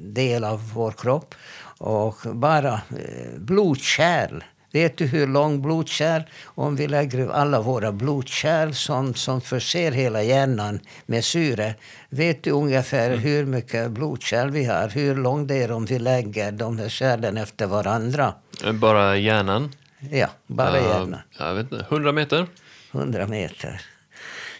del 0.00 0.44
av 0.44 0.72
vår 0.74 0.92
kropp. 0.92 1.34
Och 1.78 2.16
bara 2.34 2.72
eh, 2.74 3.38
blodkärl. 3.38 4.44
Vet 4.72 4.98
du 4.98 5.06
hur 5.06 5.26
lång 5.26 5.62
blodkärl? 5.62 6.22
Om 6.44 6.76
vi 6.76 6.86
lägger 6.88 7.28
alla 7.28 7.60
våra 7.60 7.92
blodkärl 7.92 8.72
som, 8.72 9.14
som 9.14 9.40
förser 9.40 9.92
hela 9.92 10.22
hjärnan 10.22 10.80
med 11.06 11.24
syre. 11.24 11.74
Vet 12.08 12.42
du 12.42 12.50
ungefär 12.50 13.16
hur 13.16 13.46
mycket 13.46 13.90
blodkärl 13.90 14.50
vi 14.50 14.64
har? 14.64 14.88
Hur 14.88 15.16
långt 15.16 15.48
det 15.48 15.54
är 15.62 15.72
om 15.72 15.84
vi 15.84 15.98
lägger 15.98 16.52
de 16.52 16.78
här 16.78 16.88
kärlen 16.88 17.36
efter 17.36 17.66
varandra? 17.66 18.34
Eh, 18.64 18.72
Bara 18.72 19.16
hjärnan? 19.16 19.72
Ja, 20.10 20.28
bara 20.46 20.80
hjärnan. 20.80 21.20
Jag 21.38 21.54
vet 21.54 21.72
inte. 21.72 21.86
100 21.90 22.12
meter? 22.12 22.46
100 22.92 23.26
meter. 23.26 23.80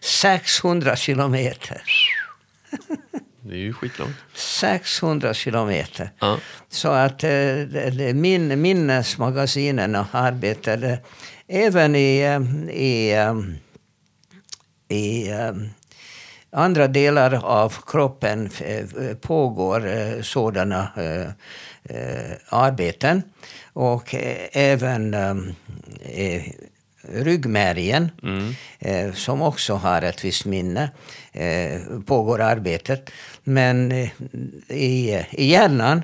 600 0.01 0.97
kilometer. 0.97 1.83
Det 3.49 3.55
är 3.55 3.59
ju 3.59 3.73
skitlångt. 3.73 4.17
600 4.35 5.35
kilometer. 5.35 6.11
Ja. 6.19 6.39
Så 6.69 6.89
att 6.89 7.25
eh, 7.25 7.31
min, 8.15 8.61
minnesmagasinen 8.61 9.97
arbetade 10.11 10.99
även 11.49 11.97
i, 11.97 12.21
eh, 12.21 12.41
i, 12.77 13.13
eh, 13.13 13.35
i 14.89 15.33
andra 16.51 16.89
delar 16.89 17.45
av 17.45 17.75
kroppen 17.87 18.51
pågår 19.21 20.23
sådana 20.23 20.89
arbeten. 22.51 23.23
Och 23.73 24.15
även 24.53 25.15
ryggmärgen, 27.09 28.11
eh, 28.79 29.13
som 29.13 29.43
också 29.43 29.75
har 29.75 30.03
ett 30.03 30.25
visst 30.25 30.45
minne, 30.45 30.91
pågår 32.07 32.41
arbetet. 32.41 33.11
Men 33.49 33.93
eh, 33.93 34.09
i, 34.69 35.27
i 35.31 35.51
hjärnan, 35.51 36.03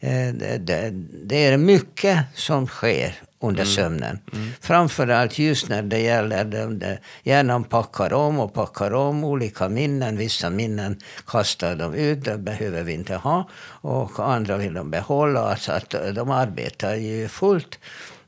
eh, 0.00 0.34
det, 0.34 0.90
det, 1.24 1.44
är 1.44 1.56
mycket 1.56 2.18
som 2.34 2.66
sker 2.66 3.14
under 3.40 3.64
sömnen. 3.64 4.18
Framförallt 4.60 5.38
just 5.38 5.68
när 5.68 5.82
det 5.82 5.98
gäller 5.98 6.44
de, 6.44 6.78
de, 6.78 6.96
hjärnan 7.22 7.64
packar 7.64 8.12
om 8.12 8.40
och 8.40 8.54
packar 8.54 8.94
om 8.94 9.24
olika 9.24 9.68
minnen. 9.68 10.16
Vissa 10.16 10.50
minnen 10.50 10.98
kastar 11.26 11.76
de 11.76 11.94
ut, 11.94 12.24
det 12.24 12.38
behöver 12.38 12.82
vi 12.82 12.92
inte 12.92 13.14
ha. 13.14 13.48
Och 13.80 14.32
andra 14.32 14.56
vill 14.56 14.74
de 14.74 14.90
behålla. 14.90 15.40
Alltså 15.40 15.72
att 15.72 15.94
de 16.14 16.30
arbetar 16.30 16.94
ju 16.94 17.28
fullt. 17.28 17.78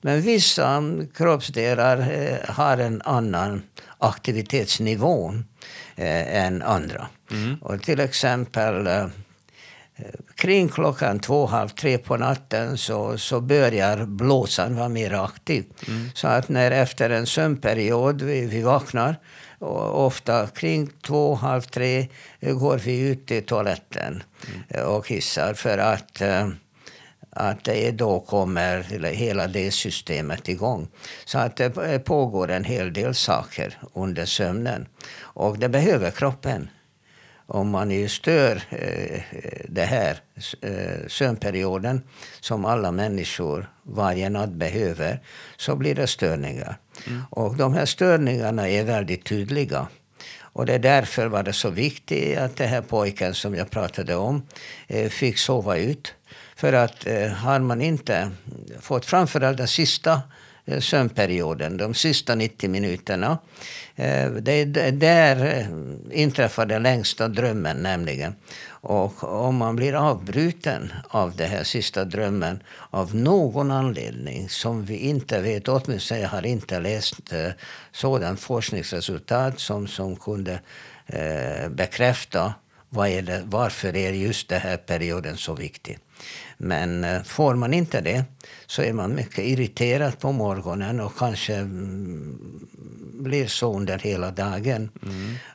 Men 0.01 0.21
vissa 0.21 0.83
kroppsdelar 1.15 1.99
eh, 1.99 2.55
har 2.55 2.79
en 2.79 3.03
annan 3.03 3.63
aktivitetsnivå 3.99 5.35
eh, 5.97 6.45
än 6.45 6.63
andra. 6.63 7.07
Och 7.61 7.83
till 7.83 8.01
exempel 8.01 8.87
eh, 8.87 9.07
kring 10.35 10.69
klockan 10.69 11.19
två, 11.21 11.47
halv 11.47 11.69
tre 11.69 11.99
på 11.99 12.17
natten 12.17 12.79
så, 12.79 13.19
så 13.19 13.41
börjar 13.41 14.07
blåsan 14.07 14.77
vara 14.77 14.89
mer 14.89 15.25
aktiv. 15.25 15.65
Så 16.15 16.29
att 16.29 16.49
när 16.49 16.71
efter 16.71 17.11
en 17.11 17.27
sömnperiod 17.27 18.23
vi, 18.23 18.47
vi 18.47 18.63
vaknar, 18.63 19.17
och 19.65 20.07
ofta 20.07 20.47
kring 20.47 20.91
två, 21.03 21.35
halv 21.35 21.61
tre 21.61 22.09
eh, 22.41 22.55
går 22.55 22.79
vi 22.79 23.01
ut 23.01 23.27
till 23.27 23.47
toaletten 23.47 24.23
eh, 24.69 24.83
och 24.83 25.07
kissar 25.07 25.55
för 25.55 25.79
att 25.79 26.21
eh, 26.21 26.49
att 27.35 27.69
då 27.93 28.21
kommer 28.21 28.83
hela 29.13 29.47
det 29.47 29.71
systemet 29.71 30.49
igång. 30.49 30.89
Så 31.25 31.39
att 31.39 31.57
det 31.57 32.05
pågår 32.05 32.51
en 32.51 32.65
hel 32.65 32.93
del 32.93 33.15
saker 33.15 33.79
under 33.93 34.25
sömnen. 34.25 34.87
Och 35.19 35.59
det 35.59 35.69
behöver 35.69 36.11
kroppen. 36.11 36.69
Om 37.47 37.71
man 37.71 37.91
ju 37.91 38.09
stör 38.09 38.63
eh, 38.71 39.23
det 39.69 39.85
här 39.85 40.19
eh, 40.61 41.07
sömnperioden 41.09 42.03
som 42.41 42.65
alla 42.65 42.93
människor 42.93 43.71
varje 43.83 44.31
natt 44.31 44.51
behöver 44.51 45.21
så 45.57 45.77
blir 45.77 45.95
det 45.95 46.07
störningar. 46.07 46.77
Och 47.31 47.57
de 47.57 47.75
här 47.75 47.87
störningarna 47.87 48.69
är 48.69 48.85
väldigt 48.85 49.25
tydliga. 49.25 49.89
Och 50.55 50.67
det 50.67 50.75
är 50.75 50.79
därför 50.79 51.27
var 51.27 51.43
det 51.43 51.53
så 51.53 51.71
viktigt 51.71 52.39
att 52.39 52.57
den 52.57 52.69
här 52.69 52.81
pojken 52.81 53.35
som 53.35 53.55
jag 53.55 53.71
pratade 53.71 54.15
om 54.15 54.47
eh, 54.87 55.09
fick 55.09 55.39
sova 55.39 55.77
ut. 55.77 56.15
För 56.57 56.73
att 56.73 57.07
eh, 57.07 57.29
har 57.29 57.59
man 57.59 57.81
inte 57.81 58.31
fått 58.81 59.07
framförallt 59.07 59.59
den 59.59 59.69
sista 59.69 60.23
eh, 60.65 60.81
sömnperioden, 60.81 61.77
de 61.77 61.95
sista 61.95 62.35
90 62.35 62.71
minuterna. 62.71 63.39
Eh, 63.97 64.31
det 64.31 64.53
är 64.53 64.93
där 64.93 65.47
eh, 65.47 65.67
inträffar 66.21 66.67
den 66.67 66.83
längsta 66.83 67.29
drömmen 67.29 67.77
nämligen. 67.77 68.35
Och 68.87 69.25
om 69.25 69.57
man 69.57 69.77
blir 69.77 69.95
avbruten 69.95 70.93
av 71.09 71.37
den 71.37 71.51
här 71.51 71.65
sista 71.65 72.05
drömmen 72.05 72.63
av 72.91 73.15
någon 73.15 73.71
anledning 73.71 74.49
som 74.49 74.85
vi 74.85 74.97
inte 74.97 75.41
vet, 75.41 75.69
åtminstone 75.69 76.21
jag 76.21 76.29
har 76.29 76.47
inte 76.47 76.81
läst 76.81 77.33
eh, 77.33 77.51
sådant 77.93 78.41
forskningsresultat 78.41 79.61
som, 79.61 79.87
som 79.87 80.17
kunde 80.17 80.61
eh, 81.07 81.69
bekräfta 81.69 82.55
vad 82.95 83.09
är 83.09 83.23
det, 83.23 83.43
varför 83.47 83.97
är 83.97 84.13
just 84.13 84.49
den 84.49 84.61
här 84.61 84.77
perioden 84.77 85.37
så 85.37 85.55
viktig. 85.55 85.99
Men 86.57 87.05
eh, 87.05 87.23
får 87.23 87.55
man 87.55 87.75
inte 87.75 88.01
det 88.01 88.25
så 88.67 88.83
är 88.83 88.93
man 88.93 89.15
mycket 89.15 89.39
irriterad 89.39 90.19
på 90.19 90.33
morgonen 90.33 91.01
och 91.01 91.19
kanske 91.19 91.55
mm, 91.55 92.67
blir 93.13 93.47
så 93.47 93.77
under 93.77 93.99
hela 93.99 94.31
dagen. 94.31 94.91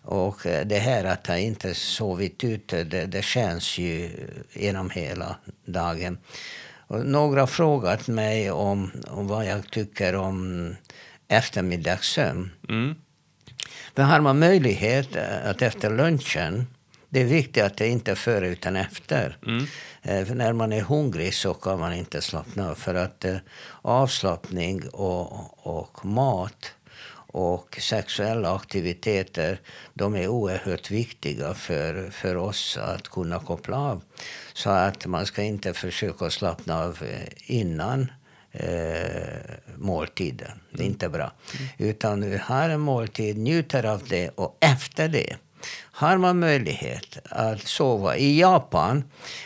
Och 0.02 0.46
eh, 0.46 0.66
det 0.66 0.80
här 0.80 1.06
att 1.06 1.28
ha 1.28 1.38
inte 1.38 1.74
sovit 1.74 2.44
ute, 2.44 2.84
det, 2.84 3.06
det 3.06 3.24
känns 3.24 3.78
ju 3.78 4.10
genom 4.54 4.90
hela 4.90 5.36
dagen. 5.66 6.18
Och 6.88 7.06
några 7.06 7.40
har 7.40 7.48
frågat 7.48 8.08
mig 8.08 8.52
om, 8.52 8.92
om 9.08 9.28
vad 9.28 9.46
jag 9.46 9.72
tycker 9.72 10.16
om 10.16 10.76
eftermiddagssömn. 11.28 12.52
Mm. 12.70 12.96
Men 13.96 14.06
har 14.06 14.20
man 14.20 14.40
möjlighet 14.40 15.16
eh, 15.16 15.50
att 15.50 15.62
efter 15.62 15.90
lunchen, 15.90 16.68
det 17.10 17.20
är 17.22 17.26
viktigt 17.26 17.64
att 17.64 17.78
det 17.78 17.88
inte 17.88 18.12
är 18.12 18.16
före 18.16 18.48
utan 18.48 18.76
efter. 18.76 19.38
Eh, 20.02 20.26
För 20.26 20.36
när 20.36 20.54
man 20.54 20.74
är 20.74 20.82
hungrig 20.82 21.34
så 21.34 21.54
kan 21.54 21.80
man 21.80 21.94
inte 21.94 22.22
slappna 22.22 22.70
av. 22.70 22.76
För 22.76 22.96
att 22.96 23.26
eh, 23.26 23.36
avslappning 23.82 24.88
och, 24.90 25.68
och 25.68 26.06
mat 26.06 26.72
och 27.32 27.78
sexuella 27.82 28.56
aktiviteter, 28.56 29.60
de 29.94 30.16
är 30.16 30.28
oerhört 30.28 30.92
viktiga 30.92 31.54
för, 31.54 32.10
för 32.12 32.36
oss 32.38 32.78
att 32.78 33.08
kunna 33.08 33.40
koppla 33.40 33.78
av. 33.78 34.02
Så 34.54 34.70
att 34.70 35.06
man 35.06 35.26
ska 35.26 35.44
inte 35.44 35.74
försöka 35.74 36.30
slappna 36.30 36.80
av 36.84 36.98
eh, 37.04 37.28
innan 37.60 38.12
eh, 38.52 39.40
måltiden. 39.76 40.60
Det 40.74 40.84
är 40.84 40.88
inte 40.88 41.10
bra. 41.10 41.32
Utan 41.78 42.20
du 42.22 42.42
har 42.44 42.70
en 42.70 42.80
måltid, 42.80 43.38
njuter 43.38 43.84
av 43.86 44.04
det 44.10 44.30
och 44.30 44.58
efter 44.62 45.08
det 45.08 45.36
Har 45.92 46.18
man 46.18 46.40
möjlighet 46.40 47.18
att 47.30 47.62
sova 47.62 48.18
i 48.18 48.40
Japan, 48.40 49.04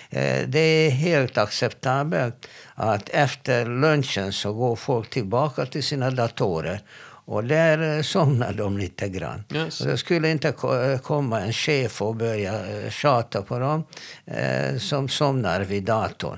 eh, 0.10 0.47
det 0.47 0.60
är 0.60 0.89
helt 0.89 1.38
acceptabelt 1.38 2.47
att 2.76 3.10
efter 3.10 3.65
lunchen 3.65 4.34
så 4.34 4.54
går 4.54 4.76
folk 4.76 5.10
tillbaka 5.10 5.65
till 5.65 5.84
sina 5.84 6.12
datorer 6.12 6.80
och 7.26 7.43
där 7.43 7.97
eh, 7.97 8.02
somnar 8.02 8.54
de 8.54 8.78
lite 8.78 9.10
grann. 9.10 9.43
Yes. 9.54 9.82
Och 9.82 9.88
det 9.88 9.97
skulle 9.97 10.32
inte 10.32 10.52
ko- 10.52 10.97
komma 11.04 11.39
en 11.41 11.54
chef 11.54 12.02
och 12.02 12.15
börja 12.15 12.54
eh, 12.54 12.89
tjata 12.89 13.41
på 13.41 13.60
dem 13.60 13.84
eh, 14.26 14.78
som 14.78 15.10
somnar 15.10 15.62
vid 15.62 15.84
datorn. 15.84 16.38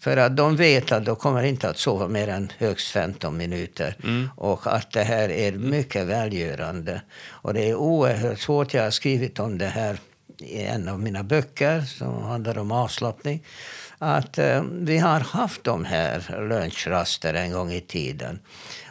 För 0.00 0.16
att 0.16 0.36
de 0.36 0.56
vet 0.56 0.92
att 0.92 1.04
de 1.04 1.16
kommer 1.16 1.42
inte 1.42 1.68
att 1.68 1.78
sova 1.78 2.08
mer 2.08 2.28
än 2.28 2.52
högst 2.58 2.90
15 2.90 3.36
minuter. 3.36 3.96
Och 4.36 4.74
att 4.74 4.90
det 4.92 5.02
här 5.02 5.28
är 5.28 5.52
mycket 5.52 6.06
välgörande. 6.06 7.02
Och 7.26 7.54
det 7.54 7.68
är 7.68 7.74
oerhört 7.74 8.38
svårt. 8.38 8.74
Jag 8.74 8.82
har 8.82 8.90
skrivit 8.90 9.38
om 9.38 9.58
det 9.58 9.66
här 9.66 9.98
i 10.38 10.62
en 10.62 10.88
av 10.88 11.00
mina 11.00 11.22
böcker 11.22 11.80
som 11.80 12.22
handlar 12.22 12.58
om 12.58 12.72
avslappning. 12.72 13.42
Att 13.98 14.38
eh, 14.38 14.62
vi 14.62 14.98
har 14.98 15.20
haft 15.20 15.64
de 15.64 15.84
här 15.84 16.46
lunchraster 16.48 17.34
en 17.34 17.52
gång 17.52 17.72
i 17.72 17.80
tiden. 17.80 18.38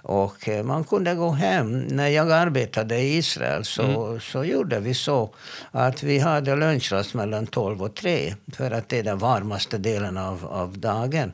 Och 0.03 0.49
eh, 0.49 0.63
man 0.63 0.83
kunde 0.83 1.15
gå 1.15 1.29
hem. 1.29 1.79
När 1.79 2.07
jag 2.07 2.31
arbetade 2.31 2.99
i 2.99 3.17
Israel 3.17 3.65
så, 3.65 4.19
så 4.21 4.43
gjorde 4.43 4.79
vi 4.79 4.93
så 4.93 5.29
att 5.71 6.03
vi 6.03 6.19
hade 6.19 6.55
lunchrast 6.55 7.13
mellan 7.13 7.47
12 7.47 7.83
och 7.83 7.95
3 7.95 8.35
för 8.53 8.71
att 8.71 8.89
det 8.89 8.99
är 8.99 9.03
den 9.03 9.17
varmaste 9.17 9.77
delen 9.77 10.17
av, 10.17 10.45
av 10.45 10.77
dagen. 10.77 11.31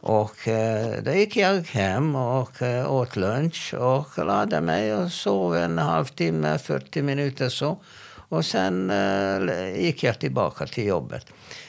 Och 0.00 0.48
eh, 0.48 1.02
då 1.02 1.12
gick 1.12 1.36
jag 1.36 1.60
hem 1.62 2.16
och 2.16 2.62
eh, 2.62 2.92
åt 2.92 3.16
lunch 3.16 3.74
och 3.74 4.26
lade 4.26 4.60
mig 4.60 4.94
och 4.94 5.12
sov 5.12 5.56
en 5.56 5.78
halvtimme, 5.78 6.58
40 6.58 7.02
minuter 7.02 7.48
så. 7.48 7.78
Och 8.28 8.44
sen 8.44 8.90
eh, 8.90 9.80
gick 9.80 10.02
jag 10.02 10.18
tillbaka 10.18 10.66
till 10.66 10.86
jobbet. 10.86 11.26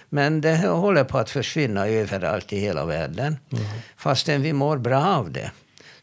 Men 0.10 0.42
det 0.42 0.58
håller 0.68 1.04
på 1.04 1.18
att 1.18 1.30
försvinna 1.30 1.88
överallt 1.88 2.54
i 2.54 2.60
hela 2.60 2.86
världen. 2.86 3.38
Fastän 3.98 4.42
vi 4.42 4.54
mår 4.54 4.78
bra 4.78 5.06
av 5.06 5.32
det. 5.32 5.52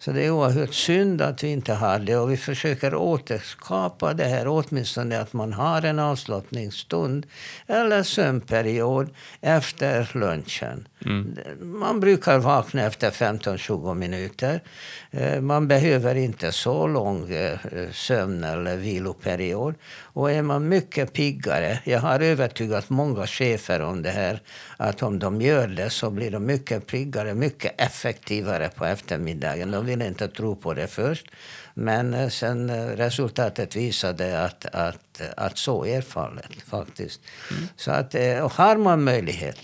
Så 0.05 0.13
det 0.13 0.25
är 0.25 0.31
oerhört 0.31 0.75
synd 0.75 1.23
att 1.23 1.45
vi 1.45 1.49
inte 1.49 1.75
har 1.75 1.99
det. 1.99 2.17
Och 2.17 2.31
vi 2.33 2.37
försöker 2.37 2.95
återskapa 2.95 4.15
det 4.15 4.25
här, 4.25 4.49
åtminstone 4.49 5.21
att 5.21 5.33
man 5.33 5.53
har 5.53 5.83
en 5.83 5.99
avslappningsstund 5.99 7.27
eller 7.67 8.03
sömnperiod 8.03 9.09
efter 9.41 10.11
lunchen. 10.15 10.89
Man 11.61 12.01
brukar 12.01 12.39
vakna 12.39 12.83
efter 12.83 13.11
15-20 13.11 13.95
minuter. 13.95 14.61
Eh, 15.11 15.41
Man 15.41 15.69
behöver 15.69 16.15
inte 16.15 16.53
så 16.53 16.87
lång 16.87 17.31
eh, 17.33 17.59
sömn 17.93 18.45
eller 18.45 18.77
viloperiod. 18.77 19.75
Och 20.01 20.31
är 20.31 20.43
man 20.43 20.69
mycket 20.69 21.13
piggare, 21.13 21.79
jag 21.85 22.01
har 22.01 22.21
övertygat 22.21 22.91
många 22.91 23.27
chefer 23.27 23.81
om 23.81 24.03
det 24.03 24.11
här, 24.11 24.41
att 24.77 25.03
om 25.03 25.19
de 25.19 25.41
gör 25.41 25.69
det 25.69 25.91
så 25.91 26.11
blir 26.11 26.31
de 26.31 26.47
mycket 26.47 26.87
piggare, 26.87 27.35
mycket 27.35 27.81
effektivare 27.81 28.69
på 28.69 28.85
eftermiddagen. 28.85 29.71
De 29.95 29.99
vill 29.99 30.09
inte 30.09 30.29
tro 30.29 30.57
på 30.57 30.75
det 30.75 30.87
först. 30.87 31.27
Men 31.75 32.15
eh, 32.15 32.29
sen 32.29 32.71
eh, 32.71 32.87
resultatet 32.87 33.77
visade 33.77 34.45
att, 34.45 34.67
att, 34.67 35.21
att 35.37 35.59
så 35.59 35.87
är 35.87 36.01
fallet 36.01 36.53
faktiskt. 36.67 37.21
Så 37.77 37.91
att, 37.91 38.15
eh, 38.15 38.39
och 38.39 38.53
har 38.53 38.77
man 38.77 39.05
möjlighet 39.05 39.59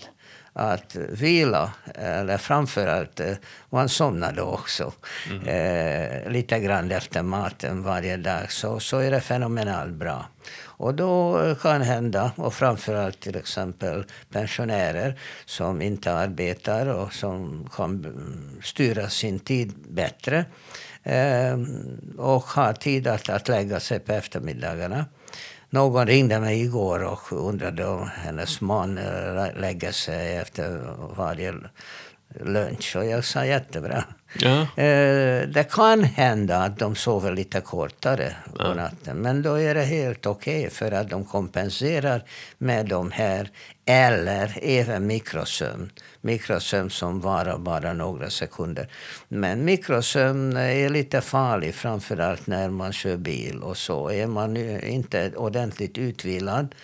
att 0.53 0.95
vila, 0.95 1.71
eller 1.95 2.37
framförallt, 2.37 3.21
man 3.69 3.89
somnar 3.89 4.33
då 4.33 4.43
också 4.43 4.93
eh, 5.45 6.31
lite 6.31 6.59
grann 6.59 6.91
efter 6.91 7.21
maten 7.23 7.83
varje 7.83 8.17
dag, 8.17 8.51
så, 8.51 8.79
så 8.79 8.97
är 8.97 9.11
det 9.11 9.21
fenomenalt 9.21 9.93
bra. 9.93 10.25
Och 10.81 10.93
då 10.95 11.41
eh, 11.41 11.55
kan 11.55 11.81
hända, 11.81 12.31
och 12.35 12.53
framförallt 12.53 13.19
till 13.19 13.35
exempel 13.35 14.05
pensionärer 14.29 15.19
som 15.45 15.81
inte 15.81 16.13
arbetar 16.13 16.87
och 16.87 17.13
som 17.13 17.69
kan 17.75 18.05
mm, 18.05 18.61
styra 18.63 19.09
sin 19.09 19.39
tid 19.39 19.73
bättre 19.89 20.45
eh, 21.03 21.57
och 22.17 22.43
har 22.43 22.73
tid 22.73 23.07
att, 23.07 23.29
att 23.29 23.47
lägga 23.47 23.79
sig 23.79 23.99
på 23.99 24.13
eftermiddagarna. 24.13 25.05
Någon 25.69 26.07
ringde 26.07 26.39
mig 26.39 26.61
igår 26.61 27.03
och 27.03 27.31
undrade 27.31 27.85
om 27.85 28.09
hennes 28.15 28.61
man 28.61 28.97
eh, 28.97 29.59
lägger 29.59 29.91
sig 29.91 30.35
efter 30.35 30.95
varje 31.15 31.53
lunch. 32.39 32.95
Och 32.95 33.05
jag 33.05 33.25
sa 33.25 33.45
jättebra. 33.45 34.03
Ja. 34.39 34.61
Eh, 34.61 35.47
det 35.47 35.71
kan 35.71 36.03
hända 36.03 36.57
att 36.57 36.79
de 36.79 36.95
sover 36.95 37.31
lite 37.31 37.61
kortare 37.61 38.35
på 38.59 38.73
natten. 38.73 39.17
Men 39.17 39.41
då 39.41 39.53
är 39.55 39.75
det 39.75 39.83
helt 39.83 40.25
okej 40.25 40.69
för 40.69 40.91
att 40.91 41.09
de 41.09 41.25
kompenserar 41.25 42.23
med 42.57 42.85
de 42.85 43.11
här. 43.11 43.49
Eller 43.85 44.59
även 44.61 45.07
mikrosömn. 45.07 45.89
Mikrosömn 46.21 46.89
som 46.89 47.19
varar 47.19 47.57
bara 47.57 47.93
några 47.93 48.29
sekunder. 48.29 48.87
Men 49.27 49.65
mikrosömn 49.65 50.57
är 50.57 50.89
lite 50.89 51.21
farlig 51.21 51.75
framförallt 51.75 52.47
när 52.47 52.69
man 52.69 52.93
kör 52.93 53.17
bil 53.17 53.59
och 53.59 53.77
så. 53.77 54.09
Är 54.11 54.27
man 54.27 54.57
inte 54.83 55.31
ordentligt 55.35 55.97
utvilad 55.97 56.75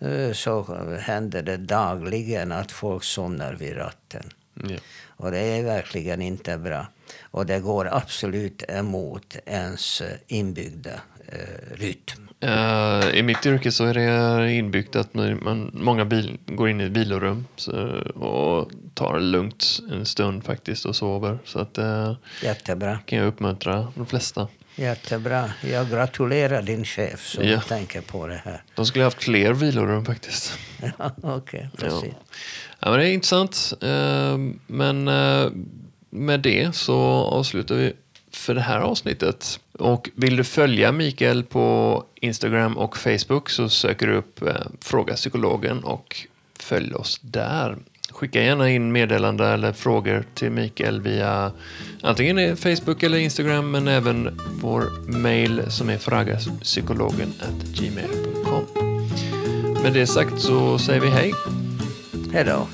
eh, 0.00 0.32
så 0.32 0.78
händer 1.00 1.42
det 1.42 1.56
dagligen 1.56 2.52
att 2.52 2.72
folk 2.72 3.04
somnar 3.04 3.52
vid 3.52 3.76
ratten. 3.76 4.30
Ja. 4.62 4.76
Och 5.08 5.30
det 5.30 5.38
är 5.38 5.62
verkligen 5.62 6.22
inte 6.22 6.58
bra. 6.58 6.86
Och 7.22 7.46
det 7.46 7.60
går 7.60 7.88
absolut 7.92 8.62
emot 8.68 9.36
ens 9.46 10.00
eh, 10.00 10.16
inbyggda 10.26 11.00
eh, 11.28 11.74
rytm. 11.74 12.28
Eh, 12.40 13.08
I 13.14 13.22
mitt 13.22 13.46
yrke 13.46 13.72
så 13.72 13.84
är 13.84 13.94
det 13.94 14.52
inbyggt 14.52 14.96
att 14.96 15.14
man, 15.14 15.70
många 15.74 16.04
bil, 16.04 16.38
går 16.46 16.68
in 16.68 16.80
i 16.80 16.84
ett 16.84 16.90
vilorum 16.90 17.46
så, 17.56 17.72
och 18.14 18.70
tar 18.94 19.20
lugnt 19.20 19.78
en 19.90 20.06
stund 20.06 20.44
faktiskt 20.44 20.84
och 20.84 20.96
sover. 20.96 21.38
Så 21.44 21.58
att 21.58 21.78
eh, 21.78 22.14
Jättebra. 22.42 22.98
kan 23.06 23.18
jag 23.18 23.28
uppmuntra 23.28 23.92
de 23.94 24.06
flesta. 24.06 24.48
Jättebra. 24.76 25.50
Jag 25.62 25.90
gratulerar 25.90 26.62
din 26.62 26.84
chef 26.84 27.26
som 27.26 27.44
Ja. 27.48 27.60
tänker 27.60 28.00
på 28.00 28.26
det 28.26 28.40
här. 28.44 28.62
De 28.74 28.86
skulle 28.86 29.04
ha 29.04 29.06
haft 29.06 29.22
fler 29.24 29.52
vilorum 29.52 30.04
faktiskt. 30.04 30.58
Ja, 30.98 31.10
Okej, 31.22 31.68
precis. 31.78 32.12
Ja, 32.80 32.90
men 32.90 32.98
det 33.00 33.08
är 33.08 33.12
intressant. 33.12 33.72
Eh, 33.82 34.38
Men 34.66 35.08
eh, 35.08 35.50
med 36.10 36.40
det 36.40 36.74
så 36.76 36.98
avslutar 37.08 37.74
vi 37.74 37.92
för 38.30 38.54
det 38.54 38.60
här 38.60 38.78
avsnittet. 38.80 39.60
Och 39.78 40.10
vill 40.14 40.36
du 40.36 40.44
följa 40.44 40.92
Mikael 40.92 41.42
på 41.44 42.04
Instagram 42.14 42.76
och 42.78 42.96
Facebook 42.96 43.50
så 43.50 43.68
söker 43.68 44.06
du 44.06 44.14
upp 44.14 44.42
eh, 44.42 44.54
Fråga 44.80 45.14
Psykologen 45.14 45.84
och 45.84 46.16
följ 46.58 46.94
oss 46.94 47.18
där. 47.22 47.76
Skicka 48.16 48.42
gärna 48.42 48.70
in 48.70 48.92
meddelanden 48.92 49.46
eller 49.52 49.72
frågor 49.72 50.24
till 50.34 50.50
Mikael 50.50 51.00
via 51.00 51.52
antingen 52.02 52.56
Facebook 52.56 53.02
eller 53.02 53.18
Instagram 53.18 53.70
men 53.70 53.88
även 53.88 54.40
vår 54.60 55.10
mail 55.10 55.62
som 55.68 55.88
är 55.88 55.98
fragapsykologen 55.98 57.32
gmail.com. 57.74 58.64
Med 59.82 59.92
det 59.92 60.06
sagt 60.06 60.40
så 60.40 60.78
säger 60.78 61.00
vi 61.00 61.08
hej. 61.08 61.32
Hej 62.32 62.44
då. 62.44 62.66